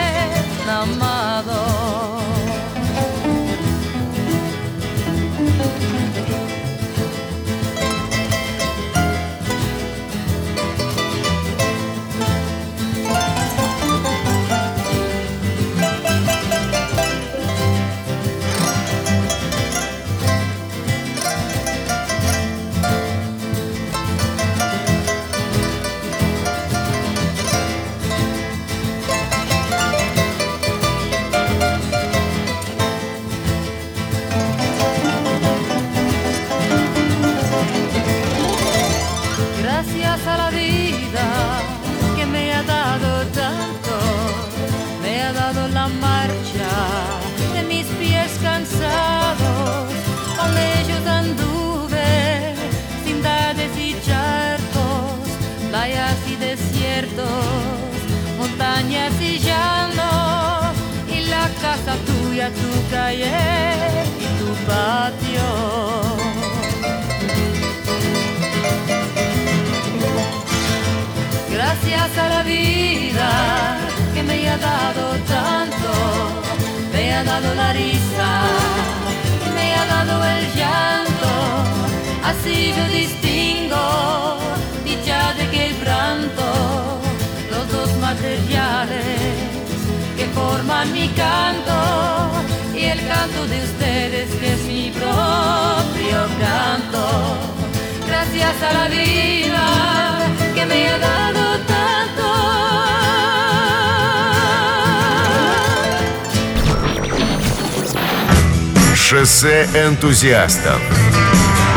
[109.92, 110.82] энтузиастов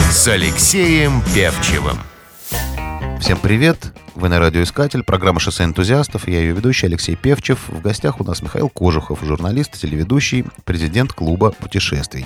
[0.08, 1.98] с Алексеем Певчевым.
[3.20, 3.92] Всем привет!
[4.14, 6.28] Вы на радиоискатель, программа «Шоссе энтузиастов».
[6.28, 7.68] Я ее ведущий Алексей Певчев.
[7.68, 12.24] В гостях у нас Михаил Кожухов, журналист, телеведущий, президент клуба путешествий.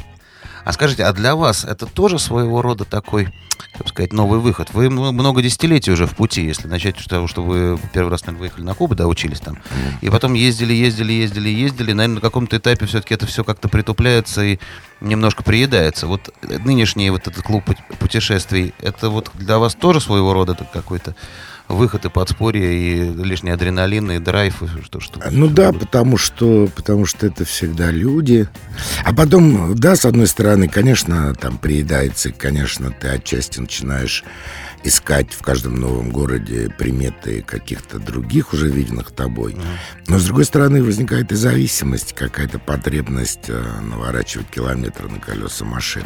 [0.64, 3.28] А скажите, а для вас это тоже своего рода такой,
[3.76, 4.70] как сказать, новый выход?
[4.72, 8.40] Вы много десятилетий уже в пути, если начать с того, что вы первый раз, наверное,
[8.40, 9.58] выехали на Кубу, да, учились там,
[10.00, 14.44] и потом ездили, ездили, ездили, ездили, наверное, на каком-то этапе все-таки это все как-то притупляется
[14.44, 14.58] и
[15.00, 16.06] немножко приедается.
[16.06, 21.14] Вот нынешний вот этот клуб пут- путешествий, это вот для вас тоже своего рода какой-то
[21.68, 26.68] выход и подспорье, и лишний адреналин, и драйв, и что, что Ну да, потому что,
[26.74, 28.48] потому что это всегда люди.
[29.04, 34.24] А потом, да, с одной стороны, конечно, там приедается, и, конечно, ты отчасти начинаешь
[34.84, 39.56] искать в каждом новом городе приметы каких-то других уже виденных тобой.
[40.06, 46.04] Но, с другой стороны, возникает и зависимость, какая-то потребность э, наворачивать километры на колеса машин.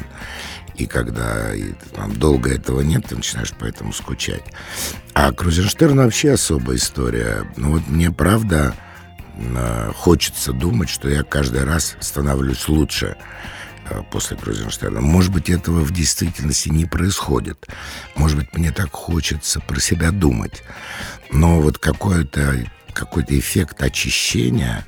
[0.77, 4.45] И когда и, там, долго этого нет, ты начинаешь поэтому скучать.
[5.15, 7.47] А Крузенштерн вообще особая история.
[7.57, 8.75] Ну вот мне правда
[9.37, 13.17] э, хочется думать, что я каждый раз становлюсь лучше
[13.91, 15.01] э, после Крузенштерна.
[15.01, 17.69] Может быть, этого в действительности не происходит.
[18.15, 20.63] Может быть, мне так хочется про себя думать.
[21.31, 24.85] Но вот какой-то какой-то эффект очищения,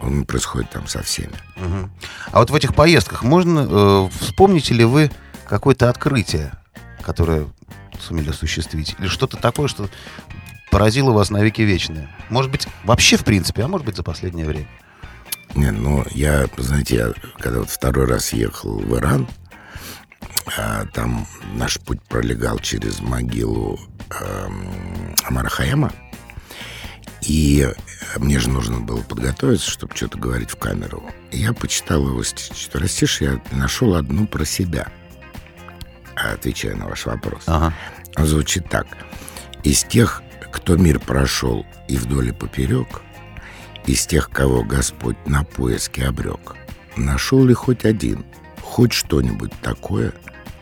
[0.00, 1.32] он происходит там со всеми.
[1.56, 1.90] Мгм.
[2.30, 5.10] А вот в этих поездках можно э, вспомните ли вы
[5.48, 6.52] какое-то открытие,
[7.02, 7.46] которое
[8.00, 9.88] сумели осуществить, или что-то такое, что
[10.70, 12.08] поразило вас на веки вечные?
[12.28, 14.68] Может быть, вообще в принципе, а может быть за последнее время?
[15.54, 19.26] Не, ну, я, знаете, я когда вот второй раз ехал в Иран,
[20.56, 23.80] а, там наш путь пролегал через могилу
[24.20, 25.92] эм, Амара Хаяма,
[27.22, 27.68] и
[28.16, 31.02] мне же нужно было подготовиться, чтобы что-то говорить в камеру.
[31.30, 34.88] И я почитал его ст- четверостишие, я нашел одну про себя,
[36.18, 37.44] отвечая на ваш вопрос.
[37.46, 37.72] Ага.
[38.16, 38.86] Звучит так.
[39.62, 43.02] Из тех, кто мир прошел и вдоль и поперек,
[43.86, 46.56] из тех, кого Господь на поиске обрек,
[46.96, 48.24] нашел ли хоть один,
[48.62, 50.12] хоть что-нибудь такое,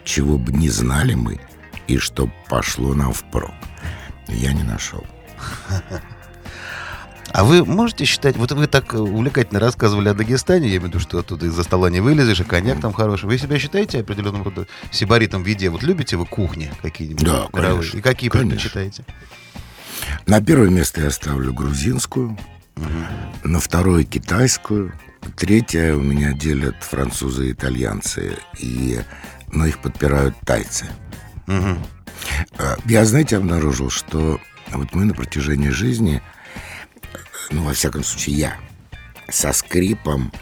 [0.05, 1.41] чего бы не знали мы,
[1.89, 3.55] и что пошло нам впрок?
[4.29, 5.05] Я не нашел.
[7.37, 10.85] А вы можете считать, вот вы так э, увлекательно рассказывали о Дагестане, я имею в
[10.87, 13.27] виду, что оттуда из-за стола не вылезешь, и коньяк там хороший.
[13.27, 15.69] Вы себя считаете определенным рода сибаритом в еде?
[15.69, 17.23] Вот любите вы кухни какие-нибудь?
[17.23, 17.77] Да, мировые?
[17.81, 18.53] конечно, И какие конечно.
[18.53, 19.05] предпочитаете?
[20.25, 22.39] На первое место я ставлю грузинскую,
[23.45, 24.95] на второе китайскую,
[25.37, 29.01] третье у меня делят французы и итальянцы, и,
[29.53, 30.87] но их подпирают тайцы.
[31.47, 34.41] А, Я, знаете, обнаружил, что
[34.73, 36.23] вот мы на протяжении жизни,
[37.51, 38.57] ну, во всяком случае, я
[39.29, 40.33] со скрипом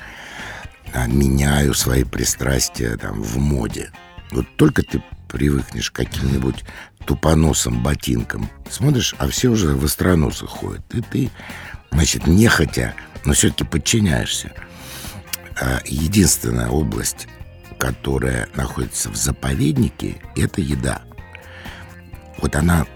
[0.92, 3.90] а, меняю свои пристрастия там в моде.
[4.30, 6.64] Вот только ты привыкнешь к каким-нибудь
[7.04, 10.82] тупоносым ботинкам, смотришь, а все уже в остроносых ходят.
[10.94, 11.30] И ты,
[11.90, 12.94] значит, нехотя,
[13.24, 14.52] но все-таки подчиняешься.
[15.60, 17.26] А, Единственная область,
[17.78, 21.02] которая находится в заповеднике, это еда.
[22.38, 22.86] Вот она,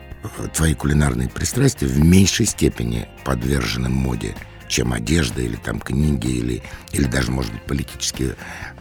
[0.54, 4.34] твои кулинарные пристрастия в меньшей степени подвержены моде,
[4.68, 6.62] чем одежда или там книги, или,
[6.92, 8.36] или даже, может быть, политические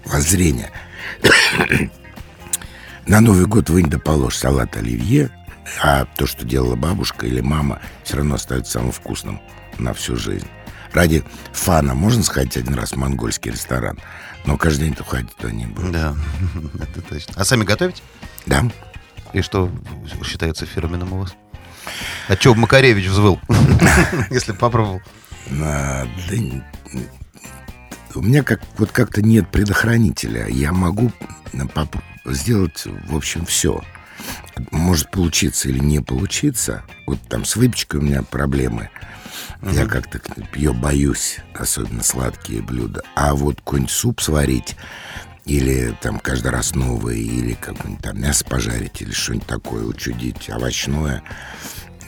[0.06, 0.72] воззрения.
[3.06, 5.30] На Новый год вынь да положь салат оливье,
[5.82, 9.42] а то, что делала бабушка или мама, все равно остается самым вкусным
[9.78, 10.48] на всю жизнь.
[10.94, 11.24] Ради
[11.54, 14.00] фана можно сходить один раз в монгольский ресторан,
[14.46, 15.92] но каждый день ты ходить туда не будет.
[15.92, 16.16] Да,
[16.82, 17.34] это точно.
[17.38, 18.02] А сами готовите?
[18.46, 18.64] Да?
[19.34, 19.70] И что
[20.24, 21.36] считается фирменным у вас?
[22.28, 23.40] А чего Макаревич взвыл,
[24.30, 25.02] если попробовал?
[25.62, 26.06] А,
[28.16, 30.48] у меня как, вот как-то нет предохранителя.
[30.48, 31.12] Я могу
[32.26, 33.82] сделать, в общем, все.
[34.72, 36.84] Может получиться или не получиться.
[37.06, 38.90] Вот там с выпечкой у меня проблемы.
[39.62, 40.20] Я как-то
[40.56, 43.04] ее боюсь, особенно сладкие блюда.
[43.16, 44.76] А вот какой-нибудь суп сварить
[45.48, 51.24] или там каждый раз новый, или какое-нибудь там мясо пожарить, или что-нибудь такое учудить, овощное.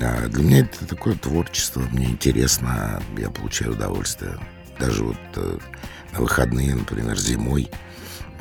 [0.01, 4.37] А, Для меня это такое творчество, мне интересно, я получаю удовольствие.
[4.77, 5.57] Даже вот э,
[6.13, 7.69] на выходные, например, зимой.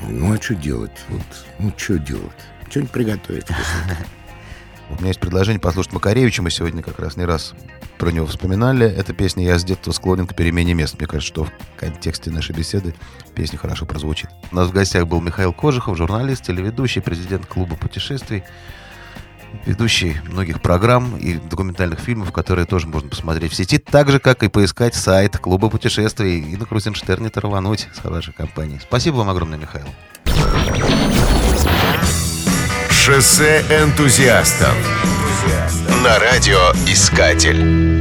[0.03, 0.92] Ну, а что делать?
[1.09, 1.22] Вот,
[1.59, 2.32] ну, что делать?
[2.68, 3.46] Что-нибудь приготовить.
[4.90, 6.42] У меня есть предложение послушать Макаревича.
[6.42, 7.55] Мы сегодня как раз не раз
[7.99, 8.86] про него вспоминали.
[8.86, 10.96] Эта песня «Я с детства склонен к перемене мест».
[10.99, 12.94] Мне кажется, что в контексте нашей беседы
[13.34, 14.30] песня хорошо прозвучит.
[14.51, 18.44] У нас в гостях был Михаил Кожухов, журналист, телеведущий, президент клуба путешествий,
[19.66, 24.42] ведущий многих программ и документальных фильмов, которые тоже можно посмотреть в сети, так же, как
[24.42, 28.80] и поискать сайт клуба путешествий и на Крузенштерне рвануть с хорошей компанией.
[28.80, 29.86] Спасибо вам огромное, Михаил.
[32.90, 34.76] Шоссе энтузиастов
[36.03, 37.99] на радиоискатель.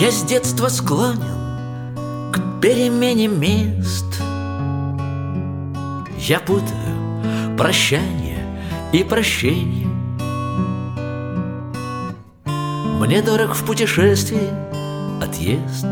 [0.00, 1.43] Я с детства склонен
[2.64, 4.06] перемене мест.
[6.16, 8.38] Я путаю прощание
[8.90, 9.86] и прощение.
[12.46, 14.48] Мне дорог в путешествии
[15.22, 15.84] отъезд.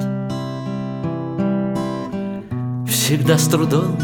[2.89, 3.99] Всегда с трудом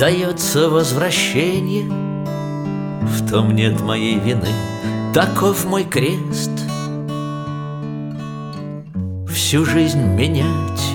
[0.00, 1.88] дается возвращение.
[3.04, 4.48] В том нет моей вины,
[5.14, 6.50] таков мой крест—
[9.28, 10.89] всю жизнь менять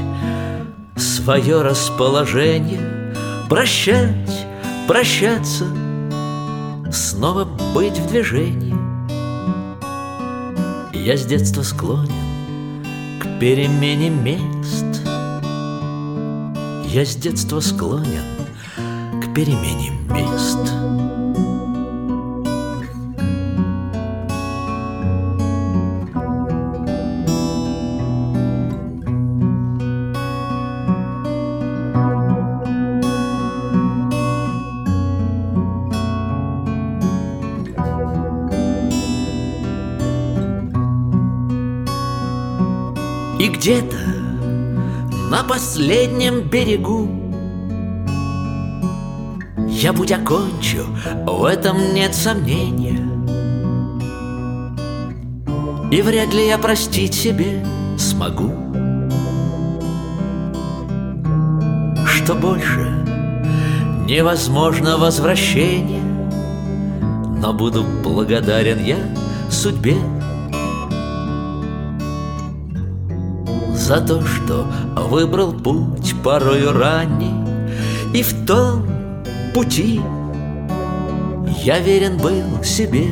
[1.26, 3.12] свое расположение,
[3.50, 4.46] прощать,
[4.88, 5.66] прощаться,
[6.92, 8.76] снова быть в движении.
[10.94, 12.84] Я с детства склонен
[13.20, 14.86] к перемене мест.
[16.94, 18.46] Я с детства склонен
[19.20, 19.95] к перемене
[43.46, 43.98] И где-то
[45.30, 47.08] на последнем берегу.
[49.70, 50.84] Я путь окончу,
[51.28, 53.08] в этом нет сомнения.
[55.92, 57.64] И вряд ли я простить себе
[58.00, 58.52] смогу.
[62.08, 63.06] Что больше
[64.08, 66.02] невозможно возвращение
[67.40, 68.98] Но буду благодарен я
[69.52, 69.98] судьбе
[73.86, 74.66] За то, что
[74.96, 77.36] выбрал путь порою ранний.
[78.16, 78.84] И в том
[79.54, 80.02] пути
[81.64, 83.10] я верен был себе.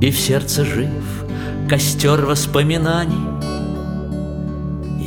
[0.00, 1.26] И в сердце жив
[1.68, 3.28] костер воспоминаний.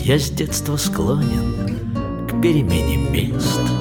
[0.05, 1.79] Я с детства склонен
[2.27, 3.76] к перемене мест